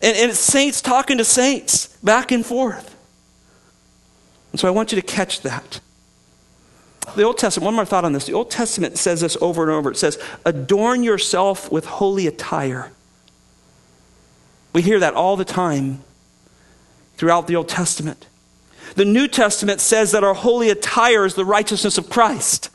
And, 0.00 0.16
and 0.16 0.30
it's 0.30 0.40
saints 0.40 0.80
talking 0.80 1.18
to 1.18 1.24
saints 1.24 1.88
back 2.02 2.32
and 2.32 2.44
forth. 2.44 2.91
And 4.52 4.60
so 4.60 4.68
I 4.68 4.70
want 4.70 4.92
you 4.92 5.00
to 5.00 5.06
catch 5.06 5.40
that. 5.42 5.80
The 7.16 7.24
Old 7.24 7.38
Testament, 7.38 7.64
one 7.64 7.74
more 7.74 7.84
thought 7.84 8.04
on 8.04 8.12
this. 8.12 8.26
The 8.26 8.32
Old 8.32 8.50
Testament 8.50 8.96
says 8.96 9.22
this 9.22 9.36
over 9.40 9.62
and 9.62 9.72
over. 9.72 9.90
It 9.90 9.96
says, 9.96 10.18
adorn 10.44 11.02
yourself 11.02 11.70
with 11.72 11.84
holy 11.84 12.26
attire. 12.26 12.92
We 14.72 14.82
hear 14.82 15.00
that 15.00 15.14
all 15.14 15.36
the 15.36 15.44
time 15.44 16.04
throughout 17.16 17.46
the 17.46 17.56
Old 17.56 17.68
Testament. 17.68 18.26
The 18.94 19.04
New 19.04 19.26
Testament 19.26 19.80
says 19.80 20.12
that 20.12 20.24
our 20.24 20.34
holy 20.34 20.70
attire 20.70 21.24
is 21.24 21.34
the 21.34 21.44
righteousness 21.44 21.98
of 21.98 22.08
Christ. 22.08 22.70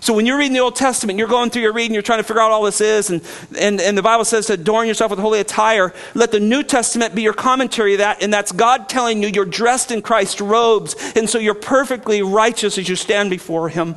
So 0.00 0.12
when 0.12 0.26
you're 0.26 0.38
reading 0.38 0.52
the 0.52 0.60
Old 0.60 0.76
Testament, 0.76 1.18
you're 1.18 1.28
going 1.28 1.50
through 1.50 1.62
your 1.62 1.72
reading, 1.72 1.94
you're 1.94 2.02
trying 2.02 2.18
to 2.18 2.24
figure 2.24 2.42
out 2.42 2.50
all 2.50 2.62
this 2.62 2.80
is, 2.80 3.10
and, 3.10 3.22
and, 3.58 3.80
and 3.80 3.96
the 3.96 4.02
Bible 4.02 4.24
says 4.24 4.46
to 4.46 4.54
adorn 4.54 4.88
yourself 4.88 5.10
with 5.10 5.18
holy 5.18 5.40
attire. 5.40 5.94
Let 6.14 6.32
the 6.32 6.40
New 6.40 6.62
Testament 6.62 7.14
be 7.14 7.22
your 7.22 7.32
commentary 7.32 7.94
of 7.94 7.98
that, 7.98 8.22
and 8.22 8.32
that's 8.32 8.52
God 8.52 8.88
telling 8.88 9.22
you 9.22 9.28
you're 9.28 9.44
dressed 9.44 9.90
in 9.90 10.02
Christ's 10.02 10.40
robes, 10.40 10.94
and 11.16 11.28
so 11.28 11.38
you're 11.38 11.54
perfectly 11.54 12.22
righteous 12.22 12.76
as 12.76 12.88
you 12.88 12.96
stand 12.96 13.30
before 13.30 13.68
Him. 13.68 13.96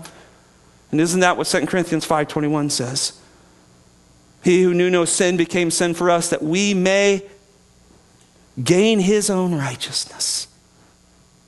And 0.92 1.02
isn't 1.02 1.20
that 1.20 1.38
what 1.38 1.48
2 1.48 1.66
Corinthians 1.66 2.08
5.21 2.08 2.72
says? 2.72 3.20
He 4.44 4.64
who 4.64 4.74
knew 4.74 4.90
no 4.90 5.04
sin 5.04 5.36
became 5.36 5.72
sin 5.72 5.94
for 5.94 6.10
us, 6.10 6.30
that 6.30 6.42
we 6.42 6.74
may 6.74 7.26
gain 8.64 9.00
His 9.00 9.30
own 9.30 9.54
righteousness, 9.54 10.48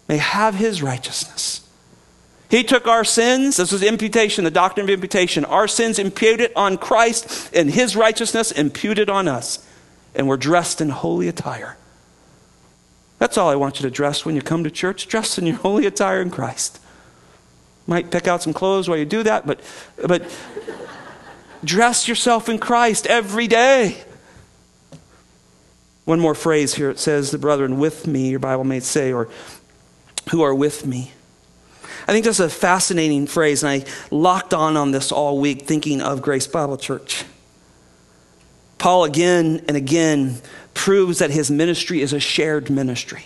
may 0.08 0.18
have 0.18 0.56
His 0.56 0.82
righteousness. 0.82 1.69
He 2.50 2.64
took 2.64 2.88
our 2.88 3.04
sins. 3.04 3.58
This 3.58 3.72
is 3.72 3.84
imputation, 3.84 4.44
the 4.44 4.52
doctrine 4.52 4.86
of 4.86 4.90
imputation. 4.90 5.46
Our 5.46 5.68
sins 5.68 6.00
imputed 6.00 6.52
on 6.56 6.78
Christ, 6.78 7.54
and 7.54 7.70
his 7.70 7.96
righteousness 7.96 8.52
imputed 8.52 9.10
on 9.10 9.28
us. 9.28 9.66
And 10.16 10.28
we're 10.28 10.38
dressed 10.38 10.82
in 10.82 10.90
holy 10.90 11.28
attire. 11.28 11.78
That's 13.20 13.38
all 13.38 13.50
I 13.50 13.56
want 13.56 13.80
you 13.80 13.84
to 13.84 13.92
dress 13.92 14.26
when 14.26 14.36
you 14.36 14.42
come 14.42 14.64
to 14.64 14.72
church. 14.72 15.08
Dress 15.08 15.38
in 15.38 15.46
your 15.46 15.58
holy 15.58 15.86
attire 15.86 16.22
in 16.22 16.32
Christ. 16.32 16.80
Might 17.86 18.10
pick 18.10 18.28
out 18.28 18.42
some 18.42 18.54
clothes 18.54 18.90
while 18.90 18.98
you 18.98 19.06
do 19.06 19.22
that, 19.24 19.46
but, 19.46 19.60
but 20.08 20.24
dress 21.64 22.08
yourself 22.08 22.50
in 22.50 22.58
Christ 22.58 23.06
every 23.06 23.48
day. 23.48 24.04
One 26.06 26.20
more 26.20 26.34
phrase 26.34 26.74
here. 26.74 26.90
It 26.90 26.98
says, 26.98 27.30
The 27.30 27.38
brethren 27.38 27.78
with 27.78 28.08
me, 28.08 28.30
your 28.30 28.40
Bible 28.40 28.64
may 28.64 28.80
say, 28.80 29.14
or 29.14 29.30
who 30.32 30.42
are 30.42 30.56
with 30.56 30.86
me. 30.86 31.12
I 32.08 32.12
think 32.12 32.26
that's 32.26 32.40
a 32.40 32.50
fascinating 32.50 33.28
phrase, 33.28 33.64
and 33.64 33.72
I 33.72 33.86
locked 34.12 34.54
on 34.54 34.78
on 34.78 34.92
this 34.92 35.12
all 35.12 35.40
week 35.40 35.64
thinking 35.64 36.02
of 36.02 36.22
Grace 36.22 36.48
Bible 36.48 36.78
Church. 36.78 37.24
Paul 38.78 39.04
again 39.04 39.64
and 39.68 39.76
again 39.76 40.42
proves 40.74 41.20
that 41.20 41.30
his 41.30 41.52
ministry 41.52 42.02
is 42.02 42.14
a 42.14 42.20
shared 42.20 42.70
ministry. 42.70 43.26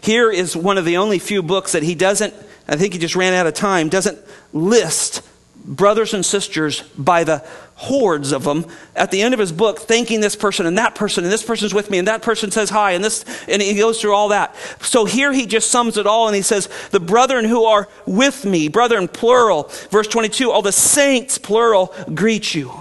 Here 0.00 0.30
is 0.30 0.56
one 0.56 0.78
of 0.78 0.84
the 0.84 0.96
only 0.96 1.18
few 1.18 1.42
books 1.42 1.72
that 1.72 1.82
he 1.82 1.94
doesn't, 1.94 2.34
I 2.68 2.76
think 2.76 2.92
he 2.92 2.98
just 2.98 3.16
ran 3.16 3.34
out 3.34 3.46
of 3.46 3.54
time, 3.54 3.88
doesn't 3.88 4.18
list 4.52 5.22
brothers 5.64 6.14
and 6.14 6.24
sisters 6.24 6.82
by 6.96 7.24
the 7.24 7.44
hordes 7.78 8.32
of 8.32 8.42
them 8.42 8.66
at 8.96 9.12
the 9.12 9.22
end 9.22 9.32
of 9.32 9.38
his 9.38 9.52
book 9.52 9.78
thanking 9.78 10.20
this 10.20 10.34
person 10.34 10.66
and 10.66 10.76
that 10.78 10.96
person 10.96 11.22
and 11.22 11.32
this 11.32 11.44
person's 11.44 11.72
with 11.72 11.90
me 11.90 11.98
and 11.98 12.08
that 12.08 12.22
person 12.22 12.50
says 12.50 12.70
hi 12.70 12.90
and 12.90 13.04
this 13.04 13.24
and 13.46 13.62
he 13.62 13.74
goes 13.74 14.00
through 14.00 14.12
all 14.12 14.28
that. 14.28 14.54
So 14.80 15.04
here 15.04 15.32
he 15.32 15.46
just 15.46 15.70
sums 15.70 15.96
it 15.96 16.04
all 16.04 16.26
and 16.26 16.34
he 16.34 16.42
says 16.42 16.68
the 16.90 16.98
brethren 16.98 17.44
who 17.44 17.64
are 17.64 17.88
with 18.04 18.44
me 18.44 18.66
brethren 18.66 19.06
plural 19.06 19.70
verse 19.90 20.08
22 20.08 20.50
all 20.50 20.60
the 20.60 20.72
saints 20.72 21.38
plural 21.38 21.94
greet 22.12 22.52
you. 22.52 22.72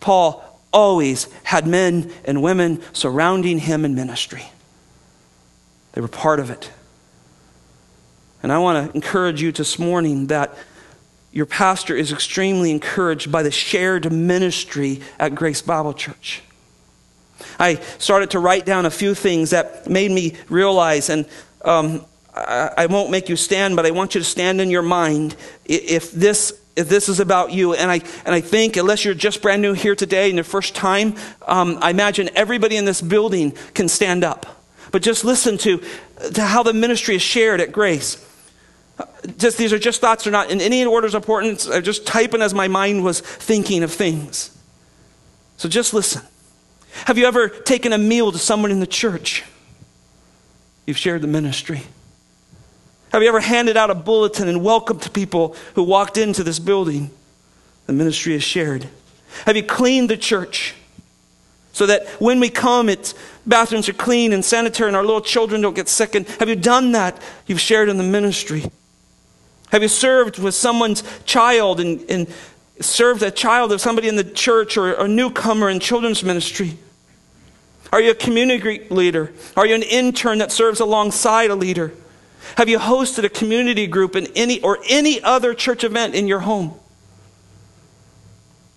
Paul 0.00 0.42
always 0.72 1.30
had 1.42 1.66
men 1.66 2.10
and 2.24 2.42
women 2.42 2.82
surrounding 2.94 3.58
him 3.58 3.84
in 3.84 3.94
ministry. 3.94 4.44
They 5.92 6.00
were 6.00 6.08
part 6.08 6.40
of 6.40 6.48
it. 6.48 6.70
And 8.42 8.50
i 8.50 8.58
want 8.58 8.88
to 8.88 8.94
encourage 8.94 9.42
you 9.42 9.52
this 9.52 9.78
morning 9.78 10.28
that 10.28 10.56
your 11.36 11.44
pastor 11.44 11.94
is 11.94 12.12
extremely 12.12 12.70
encouraged 12.70 13.30
by 13.30 13.42
the 13.42 13.50
shared 13.50 14.10
ministry 14.10 15.02
at 15.18 15.34
Grace 15.34 15.60
Bible 15.60 15.92
Church. 15.92 16.40
I 17.60 17.74
started 17.98 18.30
to 18.30 18.38
write 18.38 18.64
down 18.64 18.86
a 18.86 18.90
few 18.90 19.14
things 19.14 19.50
that 19.50 19.86
made 19.86 20.10
me 20.10 20.32
realize, 20.48 21.10
and 21.10 21.26
um, 21.62 22.06
I, 22.34 22.70
I 22.78 22.86
won't 22.86 23.10
make 23.10 23.28
you 23.28 23.36
stand, 23.36 23.76
but 23.76 23.84
I 23.84 23.90
want 23.90 24.14
you 24.14 24.22
to 24.22 24.24
stand 24.24 24.62
in 24.62 24.70
your 24.70 24.80
mind 24.80 25.36
if 25.66 26.10
this 26.10 26.58
if 26.74 26.88
this 26.88 27.06
is 27.06 27.20
about 27.20 27.52
you. 27.52 27.74
And 27.74 27.90
I, 27.90 28.00
and 28.24 28.34
I 28.34 28.40
think, 28.40 28.78
unless 28.78 29.04
you're 29.04 29.14
just 29.14 29.42
brand 29.42 29.60
new 29.60 29.74
here 29.74 29.94
today 29.94 30.26
and 30.26 30.36
your 30.36 30.44
first 30.44 30.74
time, 30.74 31.16
um, 31.46 31.78
I 31.82 31.90
imagine 31.90 32.30
everybody 32.34 32.78
in 32.78 32.86
this 32.86 33.02
building 33.02 33.52
can 33.74 33.88
stand 33.88 34.24
up. 34.24 34.62
But 34.90 35.02
just 35.02 35.24
listen 35.24 35.58
to, 35.58 35.82
to 36.32 36.42
how 36.42 36.62
the 36.62 36.74
ministry 36.74 37.16
is 37.16 37.22
shared 37.22 37.60
at 37.60 37.72
Grace 37.72 38.22
just 39.36 39.58
these 39.58 39.72
are 39.72 39.78
just 39.78 40.00
thoughts 40.00 40.24
they're 40.24 40.32
not 40.32 40.50
in 40.50 40.60
any 40.60 40.84
order 40.84 41.06
of 41.06 41.14
importance. 41.14 41.68
I'm 41.68 41.82
just 41.82 42.06
typing 42.06 42.42
as 42.42 42.54
my 42.54 42.68
mind 42.68 43.04
was 43.04 43.20
thinking 43.20 43.82
of 43.82 43.92
things. 43.92 44.56
So 45.56 45.68
just 45.68 45.92
listen. 45.92 46.22
Have 47.04 47.18
you 47.18 47.26
ever 47.26 47.48
taken 47.48 47.92
a 47.92 47.98
meal 47.98 48.32
to 48.32 48.38
someone 48.38 48.70
in 48.70 48.80
the 48.80 48.86
church? 48.86 49.44
You've 50.86 50.96
shared 50.96 51.22
the 51.22 51.28
ministry. 51.28 51.82
Have 53.12 53.22
you 53.22 53.28
ever 53.28 53.40
handed 53.40 53.76
out 53.76 53.90
a 53.90 53.94
bulletin 53.94 54.48
and 54.48 54.64
welcomed 54.64 55.12
people 55.12 55.56
who 55.74 55.82
walked 55.82 56.16
into 56.16 56.42
this 56.42 56.58
building? 56.58 57.10
The 57.86 57.92
ministry 57.92 58.34
is 58.34 58.42
shared. 58.42 58.88
Have 59.44 59.56
you 59.56 59.62
cleaned 59.62 60.08
the 60.08 60.16
church 60.16 60.74
so 61.72 61.86
that 61.86 62.06
when 62.20 62.40
we 62.40 62.48
come 62.48 62.88
it's 62.88 63.14
bathrooms 63.46 63.88
are 63.88 63.94
clean 63.94 64.32
and 64.32 64.44
sanitary 64.44 64.88
and 64.88 64.96
our 64.96 65.04
little 65.04 65.20
children 65.20 65.60
don't 65.60 65.74
get 65.74 65.88
sick? 65.88 66.14
And 66.14 66.26
have 66.40 66.48
you 66.48 66.56
done 66.56 66.92
that? 66.92 67.20
You've 67.46 67.60
shared 67.60 67.88
in 67.88 67.98
the 67.98 68.04
ministry 68.04 68.70
have 69.72 69.82
you 69.82 69.88
served 69.88 70.38
with 70.38 70.54
someone's 70.54 71.02
child 71.24 71.80
and, 71.80 72.04
and 72.10 72.28
served 72.80 73.22
a 73.22 73.30
child 73.30 73.72
of 73.72 73.80
somebody 73.80 74.08
in 74.08 74.16
the 74.16 74.24
church 74.24 74.76
or 74.76 74.92
a 74.94 75.08
newcomer 75.08 75.68
in 75.68 75.80
children's 75.80 76.22
ministry? 76.22 76.78
Are 77.92 78.00
you 78.00 78.10
a 78.10 78.14
community 78.14 78.86
leader? 78.90 79.32
Are 79.56 79.66
you 79.66 79.74
an 79.74 79.82
intern 79.82 80.38
that 80.38 80.52
serves 80.52 80.80
alongside 80.80 81.50
a 81.50 81.54
leader? 81.54 81.92
Have 82.56 82.68
you 82.68 82.78
hosted 82.78 83.24
a 83.24 83.28
community 83.28 83.86
group 83.86 84.14
in 84.16 84.28
any 84.36 84.60
or 84.62 84.78
any 84.88 85.22
other 85.22 85.54
church 85.54 85.84
event 85.84 86.14
in 86.14 86.26
your 86.26 86.40
home? 86.40 86.78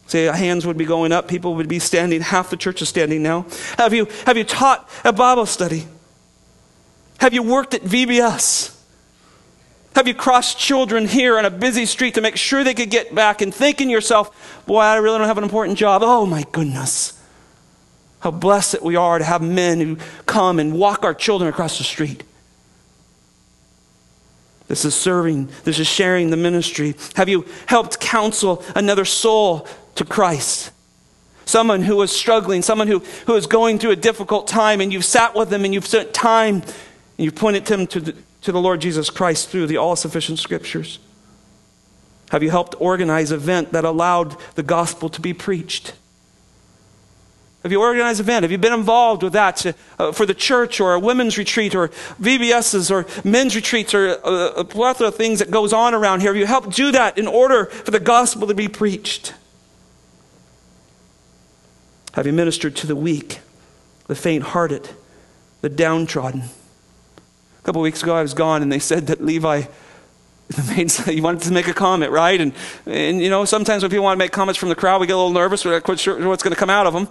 Say 0.08 0.26
hands 0.26 0.66
would 0.66 0.78
be 0.78 0.86
going 0.86 1.12
up, 1.12 1.28
people 1.28 1.56
would 1.56 1.68
be 1.68 1.78
standing, 1.78 2.22
half 2.22 2.50
the 2.50 2.58
church 2.58 2.82
is 2.82 2.90
standing 2.90 3.22
now. 3.22 3.46
Have 3.78 3.94
you, 3.94 4.08
have 4.26 4.38
you 4.38 4.44
taught 4.44 4.90
a 5.04 5.14
Bible 5.14 5.46
study? 5.46 5.86
Have 7.20 7.34
you 7.34 7.44
worked 7.44 7.76
at 7.76 7.82
VBS? 7.82 8.79
Have 9.96 10.08
you 10.08 10.14
crossed 10.14 10.58
children 10.58 11.08
here 11.08 11.38
on 11.38 11.46
a 11.46 11.50
busy 11.50 11.86
street 11.86 12.14
to 12.14 12.22
make 12.22 12.36
sure 12.36 12.64
they 12.64 12.74
could 12.74 12.90
get 12.90 13.14
back 13.14 13.42
and 13.42 13.54
thinking 13.54 13.90
yourself, 13.90 14.64
boy, 14.66 14.80
I 14.80 14.98
really 14.98 15.18
don't 15.18 15.28
have 15.28 15.38
an 15.38 15.44
important 15.44 15.78
job. 15.78 16.02
Oh 16.04 16.26
my 16.26 16.46
goodness. 16.52 17.20
How 18.20 18.32
blessed 18.32 18.82
we 18.82 18.96
are 18.96 19.18
to 19.18 19.26
have 19.26 19.42
men 19.42 19.80
who 19.80 19.98
come 20.26 20.60
and 20.60 20.74
walk 20.74 21.04
our 21.04 21.14
children 21.14 21.50
across 21.50 21.78
the 21.78 21.84
street. 21.84 22.24
This 24.68 24.86
is 24.86 24.94
serving, 24.94 25.50
this 25.64 25.80
is 25.80 25.88
sharing 25.88 26.30
the 26.30 26.38
ministry. 26.38 26.96
Have 27.16 27.28
you 27.28 27.46
helped 27.66 28.00
counsel 28.00 28.64
another 28.76 29.06
soul 29.06 29.68
to 29.96 30.06
Christ? 30.06 30.72
Someone 31.46 31.82
who 31.82 32.00
is 32.04 32.12
struggling, 32.12 32.62
someone 32.62 32.88
who, 32.88 33.00
who 33.26 33.36
is 33.36 33.48
going 33.48 33.80
through 33.80 33.92
a 33.92 33.96
difficult 33.96 34.48
time, 34.48 34.80
and 34.80 34.94
you've 34.94 35.06
sat 35.06 35.34
with 35.34 35.50
them 35.50 35.66
and 35.66 35.74
you've 35.74 35.88
spent 35.88 36.14
time 36.14 36.56
and 36.58 36.66
you've 37.18 37.36
pointed 37.36 37.66
them 37.66 37.88
to 37.88 38.00
the, 38.00 38.16
to 38.42 38.52
the 38.52 38.60
Lord 38.60 38.82
Jesus 38.82 39.10
Christ 39.10 39.50
through 39.50 39.68
the 39.68 39.78
all 39.78 39.96
sufficient 39.96 40.40
scriptures? 40.40 41.00
Have 42.30 42.44
you 42.44 42.52
helped 42.52 42.76
organize 42.80 43.32
an 43.32 43.40
event 43.40 43.72
that 43.72 43.86
allowed 43.86 44.38
the 44.56 44.64
gospel 44.64 45.10
to 45.10 45.22
be 45.22 45.34
preached? 45.34 45.94
Have 47.64 47.74
you 47.74 47.82
organized 47.82 48.20
an 48.20 48.26
event? 48.26 48.44
Have 48.44 48.52
you 48.52 48.58
been 48.58 48.74
involved 48.74 49.22
with 49.22 49.34
that 49.34 49.58
to, 49.58 49.76
uh, 49.98 50.12
for 50.14 50.26
the 50.26 50.34
church 50.34 50.80
or 50.80 50.94
a 50.94 51.00
women's 51.00 51.38
retreat 51.38 51.76
or 51.76 51.90
VBSs 52.22 52.90
or 52.90 53.06
men's 53.28 53.56
retreats 53.56 53.94
or 53.94 54.18
uh, 54.26 54.54
a 54.56 54.64
plethora 54.64 55.08
of 55.08 55.16
things 55.16 55.40
that 55.40 55.52
goes 55.52 55.74
on 55.74 55.94
around 55.94 56.22
here? 56.22 56.30
Have 56.30 56.40
you 56.40 56.46
helped 56.46 56.76
do 56.76 56.92
that 56.92 57.18
in 57.18 57.28
order 57.28 57.66
for 57.66 57.92
the 57.92 58.00
gospel 58.00 58.48
to 58.48 58.54
be 58.54 58.70
preached? 58.70 59.34
Have 62.14 62.26
you 62.26 62.34
ministered 62.34 62.76
to 62.78 62.88
the 62.88 62.96
weak, 62.96 63.40
the 64.08 64.16
faint 64.16 64.44
hearted, 64.44 64.90
the 65.62 65.70
downtrodden? 65.70 66.44
A 67.60 67.62
couple 67.64 67.82
weeks 67.82 68.02
ago, 68.02 68.16
I 68.16 68.22
was 68.22 68.34
gone, 68.34 68.62
and 68.62 68.72
they 68.72 68.80
said 68.80 69.08
that 69.08 69.24
Levi 69.24 69.66
he 70.74 71.22
wanted 71.22 71.42
to 71.42 71.52
make 71.52 71.68
a 71.68 71.74
comment, 71.74 72.12
right? 72.12 72.42
And, 72.42 72.54
and, 72.88 73.22
you 73.22 73.30
know, 73.30 73.46
sometimes 73.46 73.84
when 73.84 73.92
people 73.92 74.04
want 74.04 74.18
to 74.18 74.24
make 74.24 74.32
comments 74.32 74.58
from 74.58 74.70
the 74.70 74.76
crowd, 74.76 75.00
we 75.00 75.06
get 75.06 75.14
a 75.14 75.18
little 75.18 75.32
nervous. 75.32 75.64
We're 75.64 75.74
not 75.74 75.84
quite 75.84 76.00
sure 76.00 76.28
what's 76.28 76.42
going 76.42 76.54
to 76.54 76.60
come 76.60 76.72
out 76.72 76.88
of 76.88 76.94
them. 76.94 77.08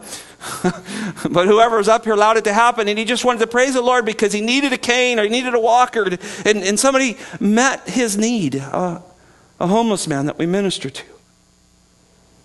but 1.33 1.47
whoever 1.47 1.77
was 1.77 1.89
up 1.89 2.05
here 2.05 2.15
allowed 2.15 2.37
it 2.37 2.45
to 2.45 2.53
happen, 2.53 2.89
and 2.89 2.99
he 2.99 3.05
just 3.05 3.25
wanted 3.25 3.39
to 3.41 3.47
praise 3.47 3.75
the 3.75 3.83
Lord 3.83 4.05
because 4.05 4.33
he 4.33 4.41
needed 4.41 4.73
a 4.73 4.79
cane 4.79 5.21
or 5.21 5.23
he 5.23 5.29
needed 5.29 5.55
a 5.55 5.61
walker. 5.61 6.05
And, 6.45 6.65
and 6.65 6.81
somebody 6.81 7.17
met 7.39 7.89
his 7.89 8.19
need, 8.19 8.57
uh, 8.57 9.01
a 9.61 9.67
homeless 9.69 10.09
man 10.09 10.27
that 10.27 10.37
we 10.37 10.47
minister 10.47 10.91
to. 10.91 11.05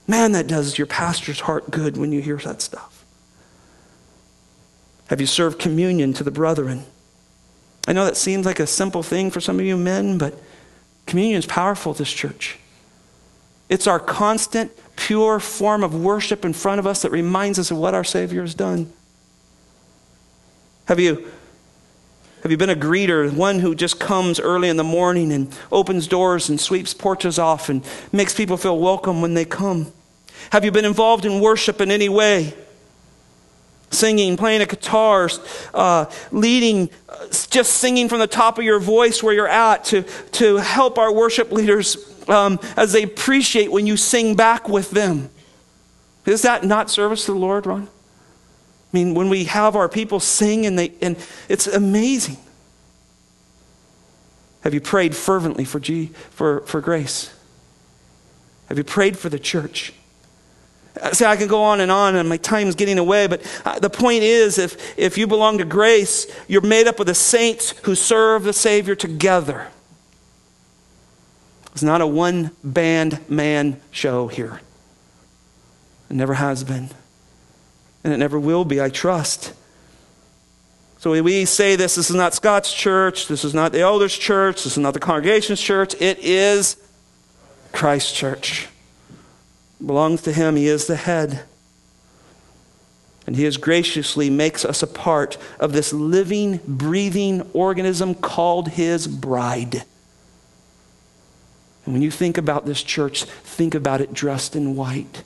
Man, 0.08 0.34
that 0.34 0.46
does 0.46 0.78
your 0.78 0.88
pastor's 0.88 1.39
heart 1.39 1.72
good 1.72 1.98
when 1.98 2.12
you 2.12 2.22
hear 2.22 2.38
that 2.38 2.62
stuff. 2.62 3.04
Have 5.08 5.20
you 5.20 5.28
served 5.28 5.58
communion 5.58 6.13
to 6.13 6.24
the 6.24 6.32
brethren? 6.32 6.86
I 7.88 7.93
know 7.93 8.06
that 8.06 8.17
seems 8.17 8.46
like 8.46 8.60
a 8.60 8.67
simple 8.67 9.04
thing 9.04 9.30
for 9.30 9.41
some 9.41 9.60
of 9.60 9.65
you 9.65 9.76
men, 9.78 10.17
but 10.17 10.39
Communion 11.06 11.38
is 11.38 11.46
powerful, 11.46 11.93
this 11.93 12.12
church. 12.12 12.58
It's 13.69 13.88
our 13.88 14.00
constant, 14.00 14.72
pure 14.96 15.39
form 15.39 15.84
of 15.84 15.96
worship 15.96 16.46
in 16.46 16.54
front 16.54 16.80
of 16.80 16.88
us 16.88 17.02
that 17.02 17.12
reminds 17.12 17.60
us 17.60 17.72
of 17.72 17.78
what 17.78 17.93
our 17.93 18.04
Savior 18.04 18.41
has 18.41 18.54
done. 18.54 18.91
Have 20.86 21.00
you, 21.00 21.30
have 22.41 22.52
you 22.52 22.58
been 22.58 22.69
a 22.69 22.76
greeter, 22.76 23.32
one 23.32 23.60
who 23.60 23.74
just 23.74 24.00
comes 24.00 24.39
early 24.39 24.69
in 24.69 24.78
the 24.78 24.84
morning 24.84 25.32
and 25.32 25.56
opens 25.72 26.08
doors 26.08 26.50
and 26.50 26.60
sweeps 26.60 26.93
porches 26.93 27.39
off 27.39 27.69
and 27.69 27.84
makes 28.12 28.34
people 28.34 28.58
feel 28.58 28.78
welcome 28.78 29.22
when 29.22 29.34
they 29.34 29.46
come? 29.46 29.91
Have 30.52 30.65
you 30.65 30.72
been 30.72 30.86
involved 30.86 31.26
in 31.26 31.39
worship 31.39 31.80
in 31.80 31.89
any 31.89 32.10
way? 32.10 32.54
Singing, 33.93 34.36
playing 34.38 34.62
a 34.62 34.65
guitar, 34.65 35.29
uh, 35.73 36.06
leading, 36.32 36.89
just 37.49 37.73
singing 37.73 38.10
from 38.10 38.19
the 38.19 38.27
top 38.27 38.58
of 38.58 38.63
your 38.63 38.79
voice 38.79 39.23
where 39.23 39.34
you're 39.34 39.47
at 39.47 39.86
to, 39.86 40.03
to 40.34 40.58
help 40.58 40.97
our 40.97 41.12
worship 41.13 41.51
leaders 41.51 41.97
um, 42.29 42.60
as 42.75 42.91
they 42.91 43.03
appreciate 43.03 43.71
when 43.71 43.88
you 43.88 43.97
sing 43.97 44.36
back 44.36 44.67
with 44.67 44.91
them. 44.91 45.29
Is 46.25 46.41
that 46.43 46.63
not 46.63 46.89
service 46.89 47.25
to 47.25 47.34
the 47.34 47.39
Lord, 47.39 47.65
Ron? 47.65 47.84
I 47.84 48.97
mean, 48.97 49.13
when 49.13 49.29
we 49.29 49.45
have 49.45 49.75
our 49.75 49.89
people 49.89 50.19
sing 50.19 50.65
and, 50.65 50.77
they, 50.77 50.93
and 51.01 51.17
it's 51.49 51.67
amazing. 51.67 52.38
Have 54.62 54.73
you 54.73 54.82
prayed 54.82 55.15
fervently 55.15 55.65
for, 55.65 55.79
G, 55.79 56.08
for, 56.29 56.62
for 56.62 56.79
grace? 56.79 57.34
Have 58.67 58.77
you 58.77 58.84
prayed 58.84 59.17
for 59.17 59.29
the 59.29 59.39
church? 59.39 59.93
See, 61.12 61.25
I 61.25 61.36
can 61.36 61.47
go 61.47 61.63
on 61.63 61.79
and 61.79 61.91
on, 61.91 62.15
and 62.15 62.29
my 62.29 62.38
time's 62.38 62.75
getting 62.75 62.99
away, 62.99 63.25
but 63.25 63.41
uh, 63.65 63.79
the 63.79 63.89
point 63.89 64.23
is 64.23 64.60
if, 64.60 64.97
if 64.97 65.17
you 65.17 65.25
belong 65.25 65.58
to 65.58 65.65
grace, 65.65 66.27
you're 66.47 66.62
made 66.62 66.88
up 66.88 66.99
of 66.99 67.08
the 67.08 67.15
saints 67.15 67.71
who 67.84 67.95
serve 67.95 68.43
the 68.43 68.53
Savior 68.53 68.93
together. 68.93 69.69
It's 71.71 71.82
not 71.82 72.01
a 72.01 72.08
one 72.08 72.51
band 72.63 73.27
man 73.27 73.82
show 73.89 74.27
here. 74.27 74.62
It 76.12 76.15
never 76.15 76.36
has 76.36 76.63
been. 76.63 76.89
And 78.03 78.13
it 78.13 78.17
never 78.17 78.39
will 78.39 78.63
be, 78.63 78.79
I 78.79 78.89
trust. 78.89 79.53
So 80.99 81.21
we 81.23 81.45
say 81.45 81.75
this, 81.75 81.95
this 81.95 82.12
is 82.12 82.15
not 82.15 82.36
Scott's 82.36 82.71
church, 82.71 83.27
this 83.27 83.43
is 83.43 83.56
not 83.56 83.71
the 83.71 83.82
elders' 83.82 84.15
church, 84.15 84.63
this 84.63 84.73
is 84.73 84.77
not 84.77 84.93
the 84.93 84.99
congregation's 84.99 85.60
church, 85.60 85.95
it 85.99 86.19
is 86.19 86.77
Christ's 87.71 88.13
church 88.13 88.67
belongs 89.86 90.22
to 90.24 90.32
Him. 90.32 90.56
He 90.56 90.67
is 90.67 90.88
the 90.88 90.96
head. 90.96 91.43
And 93.26 93.36
He 93.36 93.43
has 93.43 93.58
graciously 93.58 94.30
makes 94.30 94.65
us 94.65 94.84
a 94.84 94.88
part 94.88 95.38
of 95.60 95.74
this 95.74 95.93
living, 95.93 96.60
breathing 96.67 97.50
organism 97.54 98.15
called 98.15 98.69
His 98.69 99.08
bride. 99.08 99.84
And 101.86 101.93
when 101.93 102.02
you 102.02 102.12
think 102.12 102.38
about 102.38 102.65
this 102.65 102.82
church, 102.82 103.24
think 103.24 103.76
about 103.76 104.02
it 104.02 104.13
dressed 104.13 104.56
in 104.56 104.76
white. 104.76 105.24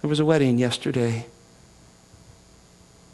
There 0.00 0.08
was 0.08 0.20
a 0.20 0.24
wedding 0.24 0.58
yesterday. 0.58 1.26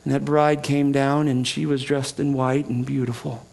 And 0.04 0.14
that 0.14 0.24
bride 0.24 0.62
came 0.62 0.92
down 0.92 1.26
and 1.26 1.46
she 1.46 1.66
was 1.66 1.82
dressed 1.82 2.20
in 2.20 2.32
white 2.32 2.66
and 2.66 2.86
beautiful. 2.86 3.44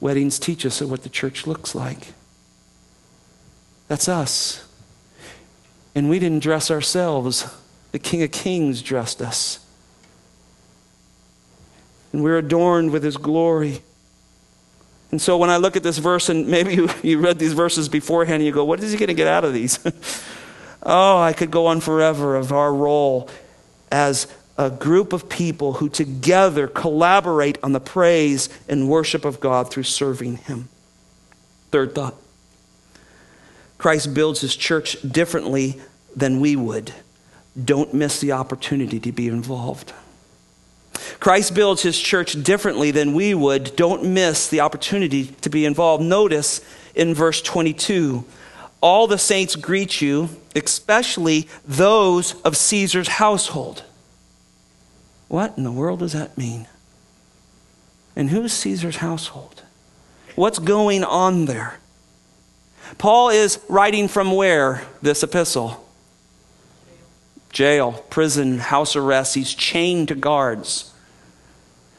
Weddings 0.00 0.38
teach 0.38 0.64
us 0.64 0.80
what 0.80 1.02
the 1.02 1.08
church 1.08 1.46
looks 1.46 1.74
like. 1.74 2.14
That's 3.88 4.08
us. 4.08 4.67
And 5.98 6.08
we 6.08 6.20
didn't 6.20 6.44
dress 6.44 6.70
ourselves, 6.70 7.52
the 7.90 7.98
King 7.98 8.22
of 8.22 8.30
Kings 8.30 8.82
dressed 8.82 9.20
us. 9.20 9.58
And 12.12 12.22
we're 12.22 12.38
adorned 12.38 12.92
with 12.92 13.02
his 13.02 13.16
glory. 13.16 13.82
And 15.10 15.20
so 15.20 15.36
when 15.36 15.50
I 15.50 15.56
look 15.56 15.74
at 15.74 15.82
this 15.82 15.98
verse, 15.98 16.28
and 16.28 16.46
maybe 16.46 16.74
you, 16.76 16.88
you 17.02 17.18
read 17.18 17.40
these 17.40 17.52
verses 17.52 17.88
beforehand, 17.88 18.36
and 18.36 18.44
you 18.44 18.52
go, 18.52 18.64
what 18.64 18.80
is 18.80 18.92
he 18.92 18.96
going 18.96 19.08
to 19.08 19.14
get 19.14 19.26
out 19.26 19.44
of 19.44 19.52
these? 19.52 19.80
oh, 20.84 21.18
I 21.18 21.32
could 21.32 21.50
go 21.50 21.66
on 21.66 21.80
forever 21.80 22.36
of 22.36 22.52
our 22.52 22.72
role 22.72 23.28
as 23.90 24.28
a 24.56 24.70
group 24.70 25.12
of 25.12 25.28
people 25.28 25.72
who 25.72 25.88
together 25.88 26.68
collaborate 26.68 27.58
on 27.64 27.72
the 27.72 27.80
praise 27.80 28.48
and 28.68 28.88
worship 28.88 29.24
of 29.24 29.40
God 29.40 29.68
through 29.68 29.82
serving 29.82 30.36
him. 30.36 30.68
Third 31.72 31.96
thought 31.96 32.14
Christ 33.78 34.14
builds 34.14 34.42
his 34.42 34.54
church 34.54 34.96
differently 35.02 35.80
than 36.14 36.40
we 36.40 36.56
would. 36.56 36.92
Don't 37.62 37.94
miss 37.94 38.20
the 38.20 38.32
opportunity 38.32 39.00
to 39.00 39.12
be 39.12 39.28
involved. 39.28 39.92
Christ 41.20 41.54
builds 41.54 41.82
his 41.82 41.98
church 41.98 42.42
differently 42.42 42.90
than 42.90 43.14
we 43.14 43.34
would. 43.34 43.74
Don't 43.76 44.04
miss 44.04 44.48
the 44.48 44.60
opportunity 44.60 45.26
to 45.26 45.50
be 45.50 45.64
involved. 45.64 46.02
Notice 46.02 46.60
in 46.94 47.14
verse 47.14 47.40
22 47.42 48.24
all 48.80 49.08
the 49.08 49.18
saints 49.18 49.56
greet 49.56 50.00
you, 50.00 50.28
especially 50.54 51.48
those 51.66 52.40
of 52.42 52.56
Caesar's 52.56 53.08
household. 53.08 53.82
What 55.26 55.58
in 55.58 55.64
the 55.64 55.72
world 55.72 55.98
does 55.98 56.12
that 56.12 56.38
mean? 56.38 56.68
And 58.14 58.30
who's 58.30 58.52
Caesar's 58.52 58.96
household? 58.96 59.62
What's 60.36 60.60
going 60.60 61.02
on 61.02 61.46
there? 61.46 61.78
Paul 62.96 63.30
is 63.30 63.58
writing 63.68 64.08
from 64.08 64.32
where, 64.32 64.82
this 65.02 65.22
epistle? 65.22 65.87
Jail, 67.50 68.04
prison, 68.10 68.58
house 68.58 68.94
arrest. 68.96 69.34
He's 69.34 69.54
chained 69.54 70.08
to 70.08 70.14
guards. 70.14 70.92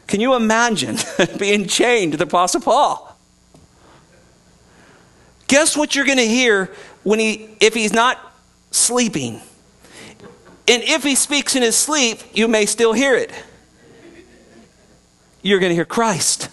Can 0.08 0.22
you 0.22 0.36
imagine 0.36 0.98
being 1.38 1.68
chained 1.68 2.14
to 2.14 2.18
the 2.18 2.24
Apostle 2.24 2.62
Paul? 2.62 3.18
Guess 5.48 5.76
what 5.76 5.96
you're 5.96 6.06
going 6.06 6.18
to 6.18 6.28
hear 6.28 6.72
when 7.04 7.20
he, 7.20 7.50
if 7.60 7.74
he's 7.74 7.94
not 7.94 8.20
sleeping? 8.72 9.42
And 10.68 10.84
if 10.84 11.04
he 11.04 11.16
speaks 11.16 11.56
in 11.56 11.64
his 11.64 11.76
sleep, 11.76 12.20
you 12.34 12.48
may 12.48 12.68
still 12.68 12.94
hear 12.94 13.16
it. 13.16 13.32
You're 15.42 15.60
going 15.60 15.72
to 15.72 15.76
hear 15.76 15.86
Christ. 15.86 16.50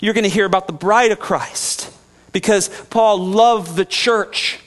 You're 0.00 0.14
going 0.14 0.24
to 0.24 0.30
hear 0.30 0.44
about 0.44 0.66
the 0.66 0.72
bride 0.72 1.12
of 1.12 1.20
Christ 1.20 1.92
because 2.32 2.68
Paul 2.90 3.18
loved 3.18 3.76
the 3.76 3.84
church, 3.84 4.58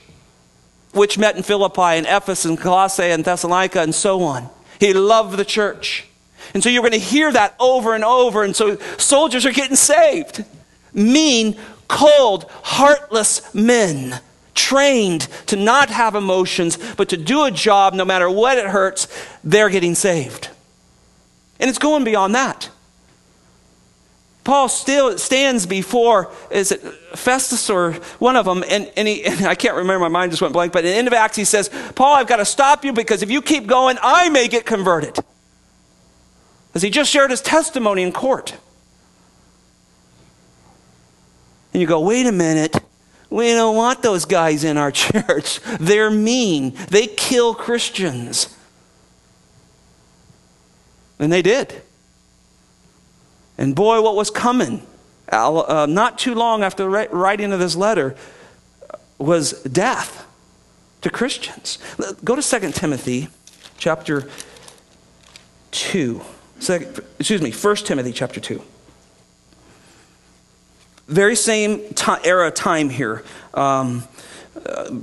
which 0.92 1.18
met 1.18 1.36
in 1.36 1.44
Philippi 1.44 1.82
and 1.82 2.06
Ephesus 2.06 2.46
and 2.46 2.60
Colossae 2.60 3.04
and 3.04 3.24
Thessalonica 3.24 3.82
and 3.82 3.94
so 3.94 4.22
on. 4.24 4.50
He 4.80 4.94
loved 4.94 5.38
the 5.38 5.46
church. 5.46 6.08
And 6.54 6.64
so 6.64 6.70
you're 6.70 6.82
going 6.82 6.94
to 6.94 6.98
hear 6.98 7.32
that 7.32 7.56
over 7.60 7.94
and 7.94 8.04
over. 8.04 8.44
And 8.44 8.56
so 8.56 8.78
soldiers 8.98 9.46
are 9.46 9.52
getting 9.52 9.76
saved. 9.76 10.44
Mean, 10.94 11.58
cold, 11.88 12.50
heartless 12.64 13.54
men 13.54 14.20
trained 14.56 15.22
to 15.48 15.56
not 15.56 15.90
have 15.90 16.16
emotions, 16.16 16.78
but 16.96 17.10
to 17.10 17.18
do 17.18 17.44
a 17.44 17.52
job 17.52 17.94
no 17.94 18.06
matter 18.06 18.30
what 18.30 18.58
it 18.58 18.66
hurts, 18.66 19.08
they're 19.44 19.70
getting 19.70 19.96
saved. 19.96 20.50
And 21.60 21.70
it's 21.70 21.80
going 21.80 22.04
beyond 22.04 22.36
that. 22.36 22.70
Paul 24.50 24.68
still 24.68 25.16
stands 25.20 25.68
before, 25.68 26.32
is 26.50 26.72
it 26.72 26.82
Festus 27.16 27.70
or 27.70 27.94
one 28.18 28.36
of 28.36 28.46
them, 28.46 28.64
and, 28.68 28.92
and, 28.98 29.08
he, 29.08 29.24
and 29.24 29.46
I 29.46 29.54
can't 29.54 29.76
remember, 29.76 30.00
my 30.00 30.08
mind 30.08 30.32
just 30.32 30.42
went 30.42 30.54
blank, 30.54 30.74
but 30.74 30.84
in 30.84 30.90
the 30.90 30.98
end 30.98 31.06
of 31.06 31.14
Acts 31.14 31.38
he 31.38 31.44
says, 31.46 31.70
Paul, 31.94 32.16
I've 32.16 32.26
got 32.26 32.38
to 32.38 32.46
stop 32.46 32.84
you 32.84 32.92
because 32.92 33.22
if 33.22 33.30
you 33.30 33.44
keep 33.44 33.68
going, 33.68 34.00
I 34.02 34.30
may 34.30 34.48
get 34.48 34.66
converted. 34.66 35.20
As 36.74 36.82
he 36.82 36.90
just 36.90 37.12
shared 37.12 37.30
his 37.30 37.42
testimony 37.42 38.02
in 38.02 38.12
court. 38.12 38.58
And 41.72 41.80
you 41.80 41.86
go, 41.86 42.00
wait 42.00 42.26
a 42.26 42.32
minute. 42.32 42.76
We 43.30 43.52
don't 43.54 43.76
want 43.76 44.02
those 44.02 44.26
guys 44.26 44.64
in 44.64 44.78
our 44.78 44.92
church. 44.92 45.60
They're 45.80 46.10
mean. 46.10 46.74
They 46.90 47.06
kill 47.06 47.54
Christians. 47.54 48.58
And 51.20 51.32
they 51.32 51.44
did. 51.44 51.84
And 53.60 53.76
boy, 53.76 54.02
what 54.02 54.16
was 54.16 54.32
coming 54.32 54.82
uh, 55.28 55.86
not 55.88 56.18
too 56.18 56.34
long 56.34 56.64
after 56.64 56.84
the 56.84 57.08
writing 57.12 57.52
of 57.52 57.60
this 57.60 57.76
letter 57.76 58.16
was 59.18 59.62
death 59.64 60.26
to 61.02 61.10
Christians. 61.10 61.78
Go 62.24 62.38
to 62.38 62.42
2 62.42 62.72
Timothy 62.72 63.28
chapter 63.78 64.30
2. 65.72 66.22
Second, 66.60 67.02
excuse 67.20 67.42
me, 67.42 67.52
1 67.52 67.76
Timothy 67.76 68.14
chapter 68.14 68.40
2. 68.40 68.62
Very 71.08 71.36
same 71.36 71.82
era 72.24 72.52
time 72.52 72.90
here. 72.90 73.26
Um, 73.54 74.04
uh, 74.66 75.00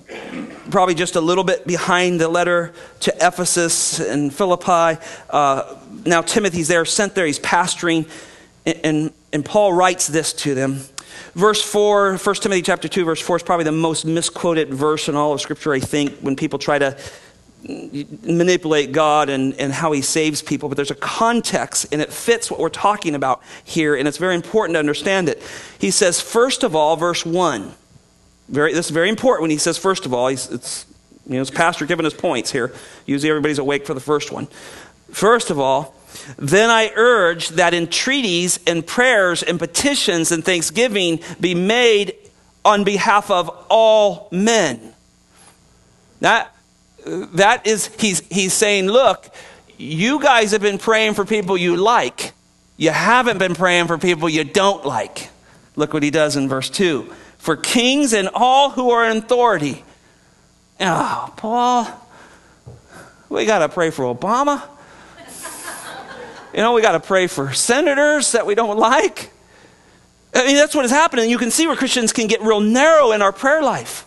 probably 0.70 0.94
just 0.94 1.14
a 1.16 1.20
little 1.20 1.44
bit 1.44 1.66
behind 1.66 2.22
the 2.22 2.28
letter 2.28 2.72
to 3.00 3.14
Ephesus 3.20 4.00
and 4.00 4.32
Philippi. 4.32 4.98
Uh, 5.28 5.76
now 6.06 6.22
Timothy's 6.22 6.68
there, 6.68 6.86
sent 6.86 7.14
there, 7.14 7.26
he's 7.26 7.38
pastoring, 7.38 8.08
and, 8.66 9.12
and, 9.32 9.44
Paul 9.44 9.72
writes 9.72 10.08
this 10.08 10.32
to 10.32 10.54
them. 10.54 10.80
Verse 11.34 11.62
4, 11.62 12.16
1 12.16 12.34
Timothy 12.36 12.62
chapter 12.62 12.88
2, 12.88 13.04
verse 13.04 13.20
4 13.20 13.36
is 13.36 13.42
probably 13.42 13.64
the 13.64 13.72
most 13.72 14.04
misquoted 14.04 14.74
verse 14.74 15.08
in 15.08 15.14
all 15.14 15.32
of 15.32 15.40
Scripture, 15.40 15.72
I 15.72 15.78
think, 15.78 16.18
when 16.18 16.34
people 16.34 16.58
try 16.58 16.78
to 16.78 16.98
manipulate 17.68 18.92
God 18.92 19.28
and, 19.28 19.54
and 19.54 19.72
how 19.72 19.92
he 19.92 20.02
saves 20.02 20.42
people, 20.42 20.68
but 20.68 20.76
there's 20.76 20.90
a 20.90 20.96
context 20.96 21.86
and 21.92 22.00
it 22.00 22.12
fits 22.12 22.50
what 22.50 22.60
we're 22.60 22.68
talking 22.68 23.14
about 23.14 23.42
here, 23.64 23.96
and 23.96 24.06
it's 24.06 24.18
very 24.18 24.34
important 24.34 24.74
to 24.74 24.78
understand 24.78 25.28
it. 25.28 25.42
He 25.78 25.90
says, 25.90 26.20
first 26.20 26.62
of 26.62 26.76
all, 26.76 26.96
verse 26.96 27.24
1. 27.24 27.72
Very, 28.48 28.72
this 28.72 28.86
is 28.86 28.92
very 28.92 29.08
important 29.08 29.42
when 29.42 29.50
he 29.50 29.58
says, 29.58 29.76
first 29.76 30.06
of 30.06 30.14
all, 30.14 30.28
he's, 30.28 30.50
it's, 30.50 30.86
you 31.26 31.34
know, 31.34 31.40
it's 31.40 31.50
pastor 31.50 31.86
giving 31.86 32.06
us 32.06 32.14
points 32.14 32.52
here. 32.52 32.72
Usually 33.04 33.30
everybody's 33.30 33.58
awake 33.58 33.84
for 33.86 33.94
the 33.94 34.00
first 34.00 34.30
one. 34.30 34.46
First 35.10 35.50
of 35.50 35.58
all, 35.58 35.94
then 36.38 36.70
I 36.70 36.92
urge 36.94 37.50
that 37.50 37.74
entreaties 37.74 38.58
and 38.66 38.86
prayers 38.86 39.42
and 39.42 39.58
petitions 39.58 40.32
and 40.32 40.44
thanksgiving 40.44 41.20
be 41.40 41.54
made 41.54 42.14
on 42.64 42.84
behalf 42.84 43.30
of 43.30 43.48
all 43.68 44.28
men. 44.30 44.94
That, 46.20 46.54
that 47.04 47.66
is, 47.66 47.86
he's, 47.98 48.20
he's 48.28 48.52
saying, 48.52 48.86
look, 48.86 49.32
you 49.78 50.20
guys 50.20 50.52
have 50.52 50.62
been 50.62 50.78
praying 50.78 51.14
for 51.14 51.24
people 51.24 51.56
you 51.56 51.76
like. 51.76 52.32
You 52.76 52.90
haven't 52.90 53.38
been 53.38 53.54
praying 53.54 53.86
for 53.86 53.98
people 53.98 54.28
you 54.28 54.44
don't 54.44 54.84
like. 54.84 55.30
Look 55.76 55.92
what 55.92 56.02
he 56.02 56.10
does 56.10 56.36
in 56.36 56.48
verse 56.48 56.70
2 56.70 57.12
for 57.38 57.56
kings 57.56 58.12
and 58.12 58.28
all 58.34 58.70
who 58.70 58.90
are 58.90 59.08
in 59.08 59.18
authority. 59.18 59.84
Oh, 60.80 61.32
Paul, 61.36 61.86
we 63.28 63.46
got 63.46 63.60
to 63.60 63.68
pray 63.68 63.90
for 63.90 64.12
Obama. 64.12 64.62
You 66.56 66.62
know, 66.62 66.72
we 66.72 66.80
got 66.80 66.92
to 66.92 67.00
pray 67.00 67.26
for 67.26 67.52
senators 67.52 68.32
that 68.32 68.46
we 68.46 68.54
don't 68.54 68.78
like. 68.78 69.30
I 70.34 70.46
mean, 70.46 70.56
that's 70.56 70.74
what 70.74 70.86
is 70.86 70.90
happening. 70.90 71.28
You 71.28 71.36
can 71.36 71.50
see 71.50 71.66
where 71.66 71.76
Christians 71.76 72.14
can 72.14 72.28
get 72.28 72.40
real 72.40 72.60
narrow 72.60 73.12
in 73.12 73.20
our 73.20 73.30
prayer 73.30 73.62
life. 73.62 74.06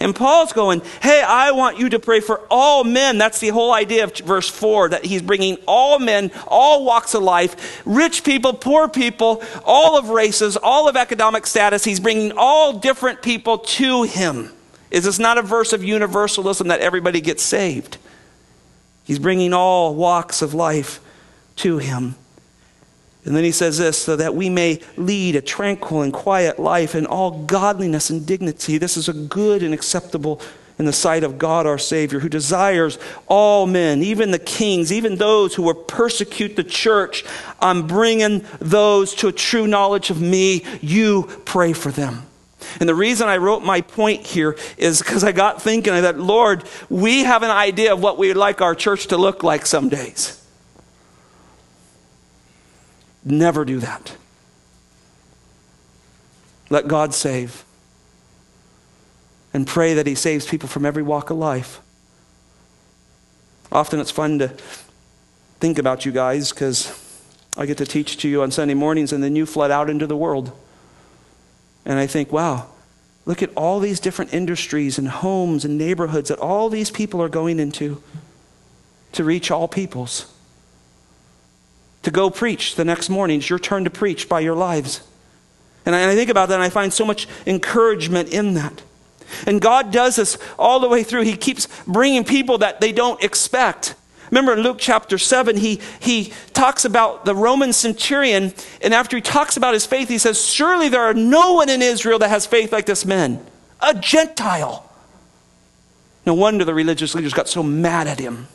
And 0.00 0.14
Paul's 0.14 0.52
going, 0.52 0.82
hey, 1.00 1.22
I 1.26 1.52
want 1.52 1.78
you 1.78 1.88
to 1.88 1.98
pray 1.98 2.20
for 2.20 2.42
all 2.50 2.84
men. 2.84 3.16
That's 3.16 3.40
the 3.40 3.48
whole 3.48 3.72
idea 3.72 4.04
of 4.04 4.16
verse 4.18 4.50
4 4.50 4.90
that 4.90 5.04
he's 5.04 5.22
bringing 5.22 5.56
all 5.66 5.98
men, 5.98 6.30
all 6.46 6.84
walks 6.84 7.14
of 7.14 7.22
life, 7.22 7.82
rich 7.86 8.22
people, 8.22 8.52
poor 8.52 8.86
people, 8.86 9.42
all 9.64 9.98
of 9.98 10.10
races, 10.10 10.58
all 10.58 10.88
of 10.88 10.96
economic 10.96 11.46
status. 11.46 11.84
He's 11.84 12.00
bringing 12.00 12.32
all 12.36 12.74
different 12.74 13.22
people 13.22 13.58
to 13.58 14.02
him. 14.02 14.52
Is 14.90 15.04
this 15.04 15.18
not 15.18 15.38
a 15.38 15.42
verse 15.42 15.72
of 15.72 15.82
universalism 15.82 16.68
that 16.68 16.80
everybody 16.80 17.20
gets 17.22 17.42
saved? 17.42 17.96
He's 19.08 19.18
bringing 19.18 19.54
all 19.54 19.94
walks 19.94 20.42
of 20.42 20.52
life 20.52 21.00
to 21.56 21.78
him. 21.78 22.14
And 23.24 23.34
then 23.34 23.42
he 23.42 23.52
says 23.52 23.78
this, 23.78 23.96
so 23.96 24.16
that 24.16 24.34
we 24.34 24.50
may 24.50 24.80
lead 24.98 25.34
a 25.34 25.40
tranquil 25.40 26.02
and 26.02 26.12
quiet 26.12 26.58
life 26.58 26.94
in 26.94 27.06
all 27.06 27.44
godliness 27.44 28.10
and 28.10 28.26
dignity. 28.26 28.76
This 28.76 28.98
is 28.98 29.08
a 29.08 29.14
good 29.14 29.62
and 29.62 29.72
acceptable 29.72 30.42
in 30.78 30.84
the 30.84 30.92
sight 30.92 31.24
of 31.24 31.38
God 31.38 31.66
our 31.66 31.78
Savior, 31.78 32.20
who 32.20 32.28
desires 32.28 32.98
all 33.26 33.66
men, 33.66 34.02
even 34.02 34.30
the 34.30 34.38
kings, 34.38 34.92
even 34.92 35.16
those 35.16 35.54
who 35.54 35.62
will 35.62 35.74
persecute 35.74 36.54
the 36.54 36.62
church. 36.62 37.24
I'm 37.60 37.86
bringing 37.86 38.44
those 38.60 39.14
to 39.16 39.28
a 39.28 39.32
true 39.32 39.66
knowledge 39.66 40.10
of 40.10 40.20
me. 40.20 40.66
You 40.82 41.24
pray 41.46 41.72
for 41.72 41.90
them. 41.90 42.27
And 42.80 42.88
the 42.88 42.94
reason 42.94 43.28
I 43.28 43.36
wrote 43.36 43.62
my 43.62 43.80
point 43.80 44.26
here 44.26 44.56
is 44.76 45.00
because 45.00 45.22
I 45.24 45.32
got 45.32 45.62
thinking 45.62 45.92
that, 45.92 46.18
Lord, 46.18 46.64
we 46.88 47.24
have 47.24 47.42
an 47.42 47.50
idea 47.50 47.92
of 47.92 48.02
what 48.02 48.18
we 48.18 48.28
would 48.28 48.36
like 48.36 48.60
our 48.60 48.74
church 48.74 49.06
to 49.08 49.16
look 49.16 49.42
like 49.42 49.64
some 49.64 49.88
days. 49.88 50.44
Never 53.24 53.64
do 53.64 53.78
that. 53.80 54.16
Let 56.70 56.88
God 56.88 57.14
save. 57.14 57.64
And 59.54 59.66
pray 59.66 59.94
that 59.94 60.06
He 60.06 60.14
saves 60.14 60.46
people 60.46 60.68
from 60.68 60.84
every 60.84 61.02
walk 61.02 61.30
of 61.30 61.36
life. 61.36 61.80
Often 63.70 64.00
it's 64.00 64.10
fun 64.10 64.38
to 64.38 64.48
think 65.60 65.78
about 65.78 66.04
you 66.04 66.12
guys 66.12 66.50
because 66.50 66.92
I 67.56 67.66
get 67.66 67.78
to 67.78 67.86
teach 67.86 68.16
to 68.18 68.28
you 68.28 68.42
on 68.42 68.50
Sunday 68.50 68.74
mornings 68.74 69.12
and 69.12 69.22
then 69.22 69.36
you 69.36 69.46
flood 69.46 69.70
out 69.70 69.90
into 69.90 70.06
the 70.06 70.16
world. 70.16 70.52
And 71.88 71.98
I 71.98 72.06
think, 72.06 72.30
wow, 72.30 72.66
look 73.26 73.42
at 73.42 73.50
all 73.56 73.80
these 73.80 73.98
different 73.98 74.32
industries 74.32 74.98
and 74.98 75.08
homes 75.08 75.64
and 75.64 75.76
neighborhoods 75.76 76.28
that 76.28 76.38
all 76.38 76.68
these 76.68 76.92
people 76.92 77.20
are 77.20 77.28
going 77.28 77.58
into 77.58 78.00
to 79.12 79.24
reach 79.24 79.50
all 79.50 79.66
peoples 79.66 80.32
to 82.02 82.10
go 82.10 82.30
preach 82.30 82.76
the 82.76 82.84
next 82.84 83.10
morning. 83.10 83.38
It's 83.38 83.50
your 83.50 83.58
turn 83.58 83.84
to 83.84 83.90
preach 83.90 84.28
by 84.28 84.40
your 84.40 84.54
lives. 84.54 85.02
And 85.84 85.94
I, 85.94 86.00
and 86.00 86.10
I 86.10 86.14
think 86.14 86.30
about 86.30 86.48
that 86.48 86.54
and 86.54 86.62
I 86.62 86.70
find 86.70 86.92
so 86.92 87.04
much 87.04 87.26
encouragement 87.46 88.30
in 88.30 88.54
that. 88.54 88.82
And 89.46 89.60
God 89.60 89.92
does 89.92 90.16
this 90.16 90.38
all 90.58 90.80
the 90.80 90.88
way 90.88 91.02
through. 91.02 91.22
He 91.22 91.36
keeps 91.36 91.68
bringing 91.86 92.24
people 92.24 92.58
that 92.58 92.80
they 92.80 92.92
don't 92.92 93.22
expect. 93.22 93.94
Remember 94.30 94.52
in 94.52 94.60
Luke 94.60 94.76
chapter 94.78 95.18
7, 95.18 95.56
he, 95.56 95.80
he 96.00 96.32
talks 96.52 96.84
about 96.84 97.24
the 97.24 97.34
Roman 97.34 97.72
centurion, 97.72 98.52
and 98.82 98.92
after 98.92 99.16
he 99.16 99.22
talks 99.22 99.56
about 99.56 99.74
his 99.74 99.86
faith, 99.86 100.08
he 100.08 100.18
says, 100.18 100.44
Surely 100.44 100.88
there 100.88 101.02
are 101.02 101.14
no 101.14 101.54
one 101.54 101.68
in 101.68 101.82
Israel 101.82 102.18
that 102.18 102.28
has 102.28 102.46
faith 102.46 102.72
like 102.72 102.86
this 102.86 103.04
man, 103.04 103.44
a 103.80 103.94
Gentile. 103.94 104.84
No 106.26 106.34
wonder 106.34 106.64
the 106.64 106.74
religious 106.74 107.14
leaders 107.14 107.32
got 107.32 107.48
so 107.48 107.62
mad 107.62 108.06
at 108.06 108.18
him. 108.18 108.48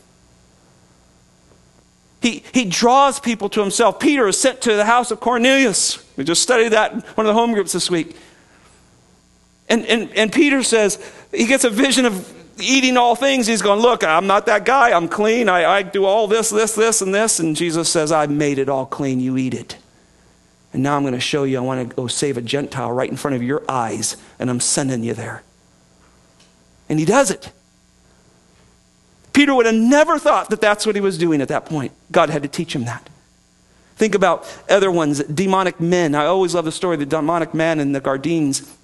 He, 2.22 2.44
he 2.54 2.66
draws 2.66 3.20
people 3.20 3.50
to 3.50 3.60
himself. 3.60 4.00
Peter 4.00 4.28
is 4.28 4.40
sent 4.40 4.62
to 4.62 4.76
the 4.76 4.86
house 4.86 5.12
of 5.12 5.20
Cornelius. 5.20 6.02
We 6.16 6.24
just 6.24 6.42
studied 6.42 6.70
that 6.70 6.94
in 6.94 7.02
one 7.02 7.26
of 7.26 7.34
the 7.34 7.34
home 7.34 7.54
groups 7.54 7.74
this 7.74 7.90
week. 7.92 8.16
And, 9.68 9.86
and, 9.88 10.10
and 10.16 10.32
Peter 10.32 10.64
says, 10.64 11.04
he 11.34 11.48
gets 11.48 11.64
a 11.64 11.70
vision 11.70 12.06
of 12.06 12.43
eating 12.60 12.98
all 12.98 13.16
things. 13.16 13.48
He's 13.48 13.62
going, 13.62 13.80
Look, 13.80 14.04
I'm 14.04 14.28
not 14.28 14.46
that 14.46 14.66
guy. 14.66 14.92
I'm 14.92 15.08
clean. 15.08 15.50
I, 15.50 15.66
I 15.66 15.82
do 15.84 16.06
all 16.06 16.28
this, 16.28 16.50
this, 16.50 16.76
this, 16.76 17.02
and 17.02 17.14
this. 17.14 17.40
And 17.40 17.56
Jesus 17.56 17.90
says, 17.90 18.12
I 18.12 18.28
made 18.28 18.60
it 18.60 18.70
all 18.70 18.86
clean. 18.86 19.20
You 19.20 19.38
eat 19.38 19.54
it. 19.54 19.78
And 20.74 20.82
now 20.82 20.96
I'm 20.96 21.04
going 21.04 21.14
to 21.14 21.20
show 21.20 21.44
you 21.44 21.58
I 21.58 21.62
want 21.62 21.88
to 21.88 21.96
go 21.96 22.08
save 22.08 22.38
a 22.38 22.42
Gentile 22.42 22.92
right 22.92 23.10
in 23.10 23.16
front 23.16 23.36
of 23.36 23.44
your 23.44 23.64
eyes, 23.70 24.18
and 24.40 24.50
I'm 24.50 24.60
sending 24.60 25.04
you 25.04 25.14
there. 25.14 25.44
And 26.90 27.00
he 27.00 27.06
does 27.06 27.30
it. 27.30 27.52
Peter 29.34 29.54
would 29.54 29.66
have 29.66 29.76
never 29.76 30.20
thought 30.20 30.50
that 30.50 30.62
that's 30.62 30.86
what 30.86 30.96
he 30.96 31.02
was 31.02 31.18
doing 31.18 31.42
at 31.42 31.48
that 31.48 31.66
point. 31.66 31.92
God 32.12 32.30
had 32.30 32.44
to 32.44 32.48
teach 32.48 32.76
him 32.76 32.86
that. 32.86 33.08
Think 33.96 34.16
about 34.16 34.52
other 34.70 34.92
ones, 34.92 35.24
demonic 35.24 35.80
men. 35.80 36.16
I 36.16 36.26
always 36.26 36.56
love 36.56 36.66
the 36.66 36.72
story 36.72 36.96
of 36.96 37.00
the 37.00 37.06
demonic 37.06 37.54
man 37.54 37.80
in 37.80 37.92
the 37.92 38.00
Gadarenes 38.00 38.76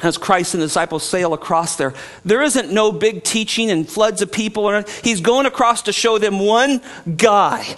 as 0.00 0.18
Christ 0.18 0.54
and 0.54 0.62
the 0.62 0.66
disciples 0.66 1.04
sail 1.04 1.32
across 1.32 1.76
there. 1.76 1.94
There 2.24 2.42
isn't 2.42 2.72
no 2.72 2.92
big 2.92 3.22
teaching 3.22 3.70
and 3.70 3.88
floods 3.88 4.20
of 4.20 4.32
people. 4.32 4.82
He's 5.02 5.20
going 5.20 5.46
across 5.46 5.82
to 5.82 5.92
show 5.92 6.18
them 6.18 6.40
one 6.40 6.80
guy 7.16 7.76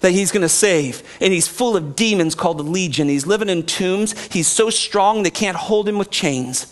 that 0.00 0.10
he's 0.10 0.32
going 0.32 0.42
to 0.42 0.48
save. 0.48 1.02
And 1.20 1.32
he's 1.32 1.48
full 1.48 1.76
of 1.76 1.96
demons 1.96 2.34
called 2.34 2.58
the 2.58 2.64
Legion. 2.64 3.08
He's 3.08 3.26
living 3.26 3.48
in 3.48 3.62
tombs. 3.64 4.20
He's 4.28 4.48
so 4.48 4.68
strong 4.68 5.22
they 5.22 5.30
can't 5.30 5.56
hold 5.56 5.88
him 5.88 5.96
with 5.96 6.10
chains. 6.10 6.66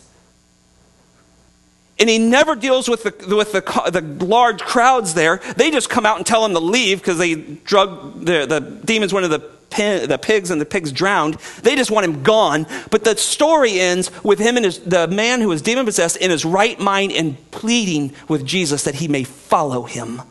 And 1.98 2.08
he 2.08 2.18
never 2.18 2.56
deals 2.56 2.88
with 2.88 3.02
the, 3.02 3.36
with 3.36 3.52
the, 3.52 3.60
the 3.90 4.24
large 4.24 4.62
crowds 4.62 5.14
there. 5.14 5.40
They 5.56 5.70
just 5.70 5.90
come 5.90 6.06
out 6.06 6.16
and 6.16 6.26
tell 6.26 6.44
him 6.44 6.52
to 6.54 6.60
leave 6.60 6.98
because 6.98 7.18
they 7.18 7.34
drug 7.34 8.24
the, 8.24 8.46
the 8.46 8.60
demons 8.84 9.12
went 9.12 9.26
into 9.26 9.38
the 9.38 9.59
the 9.70 10.18
pigs 10.20 10.50
and 10.50 10.60
the 10.60 10.66
pigs 10.66 10.92
drowned. 10.92 11.34
They 11.62 11.76
just 11.76 11.90
want 11.90 12.04
him 12.04 12.22
gone. 12.22 12.66
But 12.90 13.04
the 13.04 13.16
story 13.16 13.80
ends 13.80 14.10
with 14.22 14.38
him 14.38 14.56
and 14.56 14.64
his, 14.64 14.78
the 14.80 15.08
man 15.08 15.40
who 15.40 15.50
is 15.52 15.62
demon 15.62 15.84
possessed 15.84 16.16
in 16.16 16.30
his 16.30 16.44
right 16.44 16.78
mind 16.78 17.12
and 17.12 17.50
pleading 17.50 18.12
with 18.28 18.44
Jesus 18.44 18.84
that 18.84 18.96
he 18.96 19.08
may 19.08 19.24
follow 19.24 19.84
him. 19.84 20.22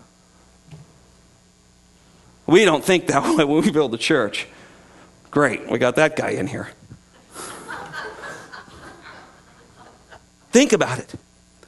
We 2.45 2.65
don't 2.65 2.83
think 2.83 3.07
that 3.07 3.23
way 3.37 3.45
when 3.45 3.63
we 3.63 3.71
build 3.71 3.93
a 3.93 3.97
church. 3.97 4.47
Great, 5.31 5.69
we 5.69 5.77
got 5.77 5.95
that 5.97 6.15
guy 6.15 6.31
in 6.31 6.47
here. 6.47 6.69
think 10.51 10.73
about 10.73 10.99
it. 10.99 11.13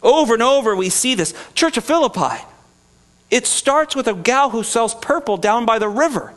Over 0.01 0.34
and 0.34 0.41
over, 0.41 0.76
we 0.76 0.89
see 0.89 1.13
this. 1.13 1.34
Church 1.53 1.78
of 1.78 1.84
Philippi. 1.84 2.43
It 3.30 3.45
starts 3.45 3.95
with 3.95 4.07
a 4.07 4.13
gal 4.13 4.49
who 4.49 4.63
sells 4.63 4.95
purple 4.95 5.38
down 5.38 5.65
by 5.65 5.80
the 5.80 5.88
river. 5.88 6.34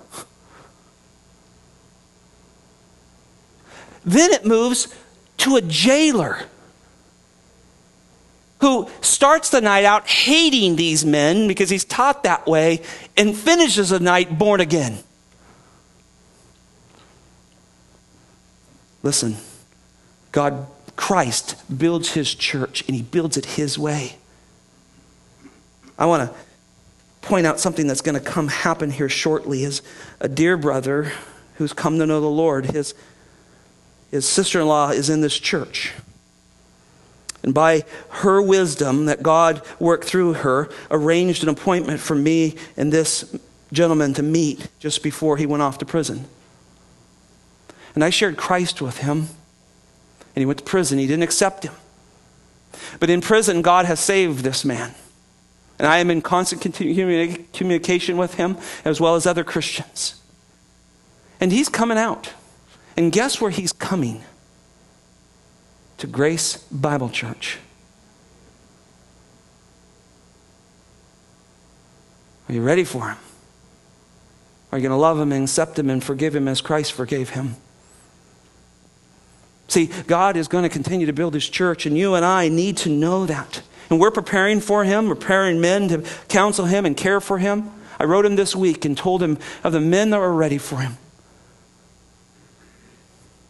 Then 4.04 4.32
it 4.32 4.44
moves 4.44 4.94
to 5.38 5.56
a 5.56 5.62
jailer 5.62 6.46
who 8.60 8.88
starts 9.00 9.50
the 9.50 9.60
night 9.60 9.84
out 9.84 10.06
hating 10.06 10.76
these 10.76 11.04
men 11.04 11.48
because 11.48 11.68
he's 11.68 11.84
taught 11.84 12.22
that 12.22 12.46
way 12.46 12.80
and 13.16 13.36
finishes 13.36 13.90
the 13.90 14.00
night 14.00 14.38
born 14.38 14.60
again. 14.60 14.98
Listen, 19.02 19.36
God, 20.32 20.66
Christ 20.96 21.56
builds 21.76 22.12
his 22.12 22.34
church 22.34 22.84
and 22.86 22.96
he 22.96 23.02
builds 23.02 23.36
it 23.36 23.44
his 23.44 23.78
way. 23.78 24.16
I 25.98 26.06
want 26.06 26.30
to 26.30 26.36
point 27.20 27.46
out 27.46 27.60
something 27.60 27.86
that's 27.86 28.00
going 28.00 28.14
to 28.14 28.20
come 28.20 28.48
happen 28.48 28.90
here 28.90 29.08
shortly 29.08 29.64
is 29.64 29.82
a 30.20 30.28
dear 30.28 30.56
brother 30.56 31.12
who's 31.56 31.72
come 31.72 31.98
to 31.98 32.06
know 32.06 32.20
the 32.20 32.26
Lord. 32.26 32.66
His 32.66 32.94
his 34.10 34.28
sister 34.28 34.60
in 34.60 34.68
law 34.68 34.90
is 34.90 35.10
in 35.10 35.20
this 35.20 35.38
church. 35.38 35.92
And 37.42 37.52
by 37.52 37.84
her 38.08 38.40
wisdom, 38.40 39.06
that 39.06 39.22
God 39.22 39.60
worked 39.78 40.04
through 40.04 40.34
her, 40.34 40.70
arranged 40.90 41.42
an 41.42 41.50
appointment 41.50 42.00
for 42.00 42.14
me 42.14 42.56
and 42.76 42.90
this 42.90 43.36
gentleman 43.72 44.14
to 44.14 44.22
meet 44.22 44.68
just 44.78 45.02
before 45.02 45.36
he 45.36 45.44
went 45.44 45.62
off 45.62 45.78
to 45.78 45.84
prison. 45.84 46.24
And 47.94 48.02
I 48.02 48.10
shared 48.10 48.36
Christ 48.36 48.80
with 48.80 48.98
him, 48.98 49.18
and 49.18 50.40
he 50.40 50.46
went 50.46 50.58
to 50.60 50.64
prison. 50.64 50.98
He 50.98 51.06
didn't 51.06 51.22
accept 51.22 51.64
him. 51.64 51.74
But 52.98 53.10
in 53.10 53.20
prison, 53.20 53.62
God 53.62 53.84
has 53.84 54.00
saved 54.00 54.40
this 54.40 54.64
man. 54.64 54.94
And 55.78 55.86
I 55.86 55.98
am 55.98 56.10
in 56.10 56.22
constant 56.22 56.62
communication 56.62 58.16
with 58.16 58.34
him 58.34 58.56
as 58.84 59.00
well 59.00 59.16
as 59.16 59.26
other 59.26 59.44
Christians. 59.44 60.20
And 61.40 61.52
he's 61.52 61.68
coming 61.68 61.98
out. 61.98 62.32
And 62.96 63.10
guess 63.10 63.40
where 63.40 63.50
he's 63.50 63.72
coming? 63.72 64.22
To 65.98 66.06
Grace 66.06 66.58
Bible 66.70 67.08
Church. 67.08 67.58
Are 72.48 72.52
you 72.52 72.62
ready 72.62 72.84
for 72.84 73.08
him? 73.08 73.18
Are 74.70 74.78
you 74.78 74.82
going 74.82 74.90
to 74.90 75.00
love 75.00 75.18
him 75.18 75.32
and 75.32 75.44
accept 75.44 75.78
him 75.78 75.88
and 75.88 76.02
forgive 76.02 76.34
him 76.34 76.48
as 76.48 76.60
Christ 76.60 76.92
forgave 76.92 77.30
him? 77.30 77.56
See, 79.68 79.86
God 80.06 80.36
is 80.36 80.46
going 80.46 80.64
to 80.64 80.68
continue 80.68 81.06
to 81.06 81.12
build 81.12 81.34
his 81.34 81.48
church, 81.48 81.86
and 81.86 81.96
you 81.96 82.14
and 82.14 82.24
I 82.24 82.48
need 82.48 82.76
to 82.78 82.90
know 82.90 83.24
that. 83.26 83.62
And 83.88 83.98
we're 83.98 84.10
preparing 84.10 84.60
for 84.60 84.84
him, 84.84 85.08
preparing 85.08 85.60
men 85.60 85.88
to 85.88 86.04
counsel 86.28 86.66
him 86.66 86.84
and 86.84 86.96
care 86.96 87.20
for 87.20 87.38
him. 87.38 87.70
I 87.98 88.04
wrote 88.04 88.26
him 88.26 88.36
this 88.36 88.54
week 88.54 88.84
and 88.84 88.96
told 88.96 89.22
him 89.22 89.38
of 89.62 89.72
the 89.72 89.80
men 89.80 90.10
that 90.10 90.18
were 90.18 90.34
ready 90.34 90.58
for 90.58 90.78
him 90.78 90.98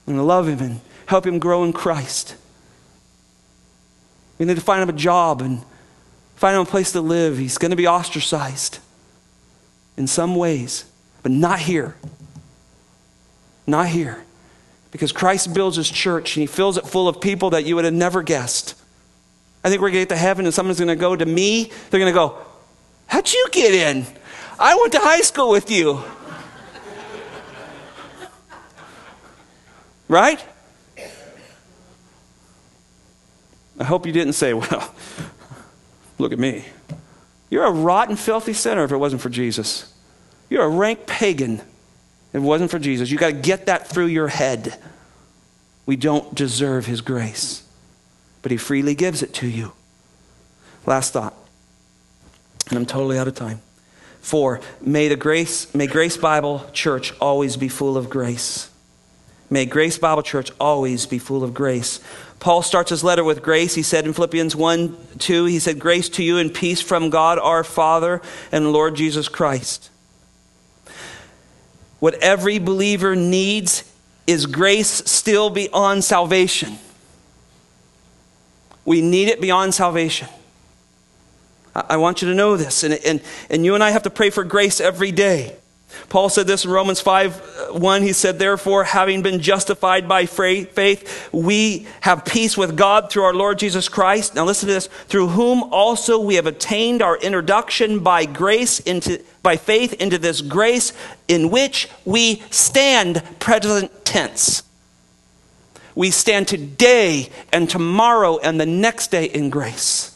and 0.07 0.27
love 0.27 0.49
him 0.49 0.61
and 0.61 0.81
help 1.07 1.27
him 1.27 1.39
grow 1.39 1.65
in 1.65 1.73
Christ. 1.73 2.37
We 4.39 4.47
need 4.47 4.57
to 4.57 4.61
find 4.61 4.83
him 4.83 4.89
a 4.89 4.99
job 4.99 5.41
and 5.41 5.63
find 6.37 6.57
him 6.57 6.63
a 6.63 6.67
place 6.67 6.93
to 6.93 7.01
live. 7.01 7.39
He's 7.39 7.59
going 7.59 7.71
to 7.71 7.77
be 7.77 7.87
ostracized 7.87 8.79
in 9.97 10.07
some 10.07 10.35
ways, 10.35 10.85
but 11.23 11.33
not 11.33 11.61
here. 11.61 11.95
Not 13.67 13.89
here. 13.89 14.25
Because 14.91 15.13
Christ 15.13 15.55
builds 15.55 15.77
his 15.77 15.91
church 15.91 16.37
and 16.37 16.43
he 16.43 16.47
fills 16.47 16.77
it 16.77 16.87
full 16.87 17.09
of 17.09 17.21
people 17.21 17.51
that 17.51 17.65
you 17.65 17.75
would 17.77 17.85
have 17.85 17.95
never 17.95 18.23
guessed. 18.23 18.75
I 19.65 19.71
think 19.71 19.81
we're 19.81 19.89
going 19.89 20.05
to 20.05 20.09
get 20.09 20.15
to 20.15 20.21
heaven 20.21 20.45
and 20.45 20.55
someone's 20.55 20.79
going 20.79 20.89
to 20.89 20.97
go 20.97 21.17
to 21.17 21.25
me. 21.25 21.71
They're 21.91 22.01
going 22.01 22.13
to 22.13 22.17
go, 22.17 22.39
How'd 23.07 23.33
you 23.33 23.49
get 23.53 23.75
in? 23.75 24.07
I 24.59 24.75
went 24.77 24.93
to 24.93 24.99
high 24.99 25.21
school 25.21 25.51
with 25.51 25.71
you. 25.71 26.03
Right? 30.15 30.41
I 33.81 33.83
hope 33.83 34.07
you 34.07 34.13
didn't 34.13 34.35
say, 34.35 34.55
well, 34.55 34.95
look 36.19 36.33
at 36.33 36.39
me. 36.39 36.67
You're 37.51 37.65
a 37.65 37.73
rotten, 37.73 38.15
filthy 38.15 38.53
sinner 38.53 38.85
if 38.85 38.93
it 38.93 38.97
wasn't 38.97 39.23
for 39.23 39.29
Jesus. 39.29 39.93
You're 40.49 40.63
a 40.63 40.69
rank 40.69 41.07
pagan 41.07 41.55
if 41.55 42.35
it 42.35 42.39
wasn't 42.39 42.71
for 42.71 42.79
Jesus. 42.79 43.11
You 43.11 43.19
got 43.19 43.27
to 43.27 43.33
get 43.33 43.67
that 43.67 43.89
through 43.89 44.07
your 44.07 44.29
head. 44.29 44.81
We 45.85 45.97
don't 45.97 46.33
deserve 46.33 46.87
his 46.87 47.01
grace, 47.01 47.65
but 48.41 48.53
he 48.53 48.57
freely 48.57 48.95
gives 48.95 49.21
it 49.21 49.35
to 49.35 49.49
you. 49.49 49.73
Last 50.87 51.13
thought, 51.13 51.35
and 52.69 52.79
I'm 52.79 52.87
totally 52.87 53.19
out 53.19 53.27
of 53.27 53.35
time. 53.35 53.61
Four, 54.21 54.61
may 54.81 55.09
the 55.09 55.17
grace, 55.17 55.75
may 55.75 55.89
Grace 55.89 56.17
Bible 56.17 56.71
Church 56.73 57.13
always 57.21 57.57
be 57.57 57.67
full 57.67 57.97
of 57.97 58.09
grace. 58.09 58.71
May 59.55 59.67
Grace 59.67 59.99
Bible 59.99 60.25
Church 60.25 60.51
always 60.59 61.07
be 61.07 61.21
full 61.21 61.45
of 61.45 61.55
grace. 61.55 62.01
Paul 62.41 62.61
starts 62.61 62.91
his 62.91 63.05
letter 63.05 63.23
with 63.23 63.41
grace. 63.41 63.77
He 63.77 63.85
said 63.85 64.05
in 64.05 64.13
Philippians 64.13 64.57
1 64.57 64.97
2, 65.21 65.45
he 65.45 65.61
said, 65.61 65.79
Grace 65.79 66.09
to 66.09 66.25
you 66.25 66.39
and 66.39 66.53
peace 66.53 66.81
from 66.81 67.09
God 67.09 67.39
our 67.39 67.63
Father 67.63 68.21
and 68.51 68.73
Lord 68.73 68.97
Jesus 68.97 69.29
Christ. 69.29 69.91
What 72.01 72.15
every 72.15 72.59
believer 72.59 73.15
needs 73.15 73.85
is 74.27 74.47
grace 74.47 74.89
still 74.89 75.51
beyond 75.51 76.03
salvation. 76.03 76.77
We 78.85 79.03
need 79.03 79.29
it 79.29 79.41
beyond 79.41 79.73
salvation. 79.73 80.27
I 81.77 81.99
want 81.99 82.23
you 82.23 82.29
to 82.29 82.35
know 82.35 82.57
this. 82.57 82.83
And, 82.83 82.95
and, 83.07 83.23
and 83.49 83.65
you 83.65 83.77
and 83.77 83.85
I 83.85 83.93
have 83.93 84.03
to 84.03 84.11
pray 84.11 84.31
for 84.31 84.43
grace 84.43 84.81
every 84.81 85.13
day. 85.13 85.55
Paul 86.09 86.29
said 86.29 86.47
this 86.47 86.65
in 86.65 86.71
Romans 86.71 87.01
5 87.01 87.71
uh, 87.71 87.79
1. 87.79 88.03
He 88.03 88.13
said, 88.13 88.39
Therefore, 88.39 88.85
having 88.85 89.23
been 89.23 89.41
justified 89.41 90.09
by 90.09 90.27
faith, 90.27 91.29
we 91.33 91.87
have 92.01 92.25
peace 92.25 92.57
with 92.57 92.77
God 92.77 93.11
through 93.11 93.25
our 93.25 93.35
Lord 93.35 93.59
Jesus 93.59 93.89
Christ. 93.89 94.35
Now 94.35 94.45
listen 94.45 94.69
to 94.69 94.75
this. 94.75 94.87
Through 94.87 95.29
whom 95.29 95.63
also 95.73 96.19
we 96.19 96.35
have 96.37 96.47
attained 96.47 97.03
our 97.03 97.17
introduction 97.17 98.01
by 98.01 98.27
grace 98.27 98.81
into, 98.81 99.23
by 99.43 99.57
faith 99.57 99.95
into 99.95 100.19
this 100.19 100.41
grace 100.41 100.93
in 101.29 101.51
which 101.51 101.89
we 102.05 102.43
stand, 102.51 103.23
present 103.39 104.05
tense. 104.05 104.63
We 105.95 106.11
stand 106.11 106.49
today 106.49 107.29
and 107.53 107.71
tomorrow 107.71 108.39
and 108.39 108.61
the 108.61 108.67
next 108.67 109.11
day 109.11 109.27
in 109.27 109.51
grace. 109.51 110.11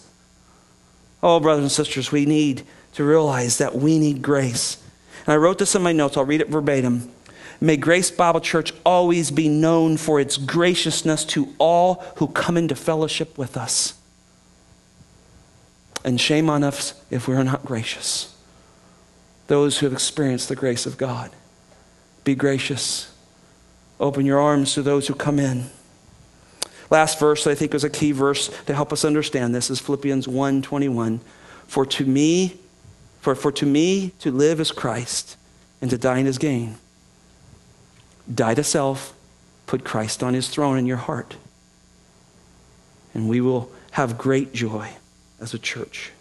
Oh, 1.23 1.41
brothers 1.41 1.63
and 1.63 1.73
sisters, 1.73 2.13
we 2.13 2.27
need 2.27 2.63
to 2.95 3.05
realize 3.05 3.59
that 3.59 3.75
we 3.75 3.99
need 3.99 4.23
grace. 4.23 4.79
And 5.29 5.35
I 5.35 5.37
wrote 5.37 5.59
this 5.59 5.75
in 5.75 5.83
my 5.83 5.93
notes, 5.93 6.17
I'll 6.17 6.25
read 6.25 6.41
it 6.41 6.49
verbatim. 6.49 7.13
May 7.61 7.77
Grace 7.77 8.11
Bible 8.11 8.41
Church 8.41 8.73
always 8.83 9.31
be 9.31 9.47
known 9.47 9.99
for 9.99 10.19
its 10.19 10.39
graciousness 10.39 11.23
to 11.27 11.55
all 11.59 12.03
who 12.17 12.29
come 12.29 12.57
into 12.57 12.75
fellowship 12.75 13.37
with 13.37 13.55
us. 13.55 13.93
And 16.03 16.19
shame 16.19 16.49
on 16.49 16.65
us 16.65 16.95
if 17.11 17.29
we're 17.29 17.43
not 17.43 17.67
gracious. 17.67 18.35
Those 19.49 19.79
who 19.79 19.87
have 19.87 19.93
experienced 19.93 20.49
the 20.49 20.57
grace 20.57 20.87
of 20.87 20.97
God. 20.97 21.31
Be 22.25 22.35
gracious. 22.35 23.15
Open 24.01 24.25
your 24.25 24.41
arms 24.41 24.73
to 24.75 24.83
those 24.83 25.09
who 25.09 25.15
come 25.15 25.39
in. 25.39 25.69
Last 26.89 27.21
verse 27.21 27.47
I 27.47 27.55
think 27.55 27.75
is 27.75 27.85
a 27.85 27.91
key 27.91 28.13
verse 28.13 28.49
to 28.65 28.75
help 28.75 28.95
us 28.95 29.05
understand 29.05 29.55
this 29.55 29.69
is 29.69 29.79
Philippians 29.79 30.27
1:21. 30.27 31.21
For 31.67 31.85
to 31.85 32.07
me, 32.07 32.61
for, 33.29 33.35
for 33.35 33.53
to 33.53 33.67
me 33.67 34.13
to 34.21 34.31
live 34.31 34.59
is 34.59 34.73
Christ, 34.73 35.37
and 35.83 35.91
to 35.91 35.99
die 35.99 36.21
is 36.21 36.39
gain. 36.39 36.77
Die 38.33 38.55
to 38.55 38.65
self, 38.65 39.13
put 39.67 39.85
Christ 39.85 40.23
on 40.23 40.33
his 40.33 40.49
throne 40.49 40.79
in 40.79 40.87
your 40.87 40.97
heart. 40.97 41.37
And 43.13 43.29
we 43.29 43.43
will 43.43 43.71
have 43.91 44.17
great 44.17 44.55
joy 44.55 44.93
as 45.39 45.53
a 45.53 45.59
church. 45.59 46.13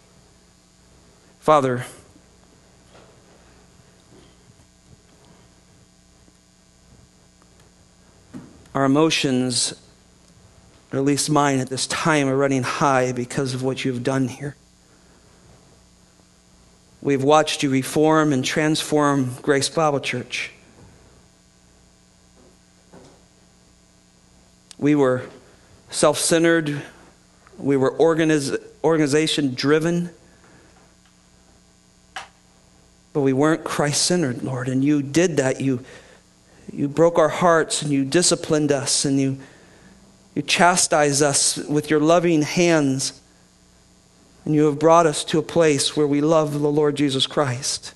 Father, 1.40 1.86
our 8.74 8.84
emotions, 8.84 9.72
or 10.92 10.98
at 10.98 11.06
least 11.06 11.30
mine 11.30 11.58
at 11.58 11.70
this 11.70 11.86
time, 11.86 12.28
are 12.28 12.36
running 12.36 12.64
high 12.64 13.12
because 13.12 13.54
of 13.54 13.62
what 13.62 13.82
you've 13.86 14.02
done 14.02 14.28
here. 14.28 14.56
We've 17.08 17.24
watched 17.24 17.62
you 17.62 17.70
reform 17.70 18.34
and 18.34 18.44
transform 18.44 19.34
Grace 19.40 19.70
Bible 19.70 19.98
Church. 19.98 20.50
We 24.76 24.94
were 24.94 25.22
self 25.88 26.18
centered, 26.18 26.82
we 27.56 27.78
were 27.78 27.92
organiz- 27.92 28.62
organization 28.84 29.54
driven, 29.54 30.10
but 33.14 33.22
we 33.22 33.32
weren't 33.32 33.64
Christ 33.64 34.02
centered, 34.02 34.42
Lord. 34.42 34.68
And 34.68 34.84
you 34.84 35.00
did 35.00 35.38
that. 35.38 35.62
You, 35.62 35.82
you 36.70 36.88
broke 36.88 37.18
our 37.18 37.30
hearts 37.30 37.80
and 37.80 37.90
you 37.90 38.04
disciplined 38.04 38.70
us 38.70 39.06
and 39.06 39.18
you, 39.18 39.38
you 40.34 40.42
chastised 40.42 41.22
us 41.22 41.56
with 41.56 41.88
your 41.88 42.00
loving 42.00 42.42
hands. 42.42 43.18
And 44.44 44.54
you 44.54 44.64
have 44.66 44.78
brought 44.78 45.06
us 45.06 45.24
to 45.24 45.38
a 45.38 45.42
place 45.42 45.96
where 45.96 46.06
we 46.06 46.20
love 46.20 46.52
the 46.52 46.70
Lord 46.70 46.96
Jesus 46.96 47.26
Christ. 47.26 47.94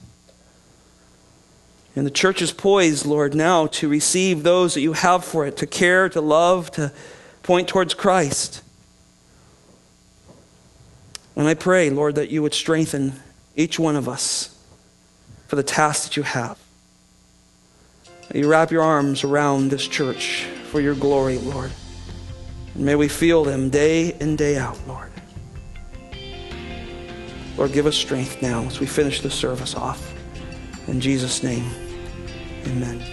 And 1.94 2.06
the 2.06 2.10
church 2.10 2.40
is 2.40 2.52
poised, 2.52 3.04
Lord, 3.04 3.34
now 3.34 3.66
to 3.68 3.88
receive 3.88 4.42
those 4.42 4.74
that 4.74 4.80
you 4.80 4.94
have 4.94 5.24
for 5.24 5.46
it, 5.46 5.56
to 5.58 5.66
care, 5.66 6.08
to 6.08 6.20
love, 6.20 6.70
to 6.72 6.92
point 7.42 7.68
towards 7.68 7.94
Christ. 7.94 8.62
And 11.36 11.46
I 11.46 11.54
pray, 11.54 11.90
Lord, 11.90 12.14
that 12.14 12.30
you 12.30 12.42
would 12.42 12.54
strengthen 12.54 13.14
each 13.56 13.78
one 13.78 13.96
of 13.96 14.08
us 14.08 14.58
for 15.48 15.56
the 15.56 15.62
task 15.62 16.04
that 16.04 16.16
you 16.16 16.22
have. 16.22 16.58
That 18.28 18.38
you 18.38 18.48
wrap 18.48 18.70
your 18.70 18.82
arms 18.82 19.24
around 19.24 19.70
this 19.70 19.86
church 19.86 20.44
for 20.70 20.80
your 20.80 20.94
glory, 20.94 21.36
Lord. 21.38 21.72
And 22.74 22.84
may 22.84 22.94
we 22.94 23.08
feel 23.08 23.44
them 23.44 23.68
day 23.68 24.14
in, 24.18 24.36
day 24.36 24.56
out, 24.56 24.78
Lord. 24.86 25.11
Lord, 27.56 27.72
give 27.72 27.86
us 27.86 27.96
strength 27.96 28.42
now 28.42 28.62
as 28.62 28.80
we 28.80 28.86
finish 28.86 29.20
the 29.20 29.30
service 29.30 29.74
off. 29.74 30.14
In 30.88 31.00
Jesus' 31.00 31.42
name, 31.42 31.70
amen. 32.66 33.11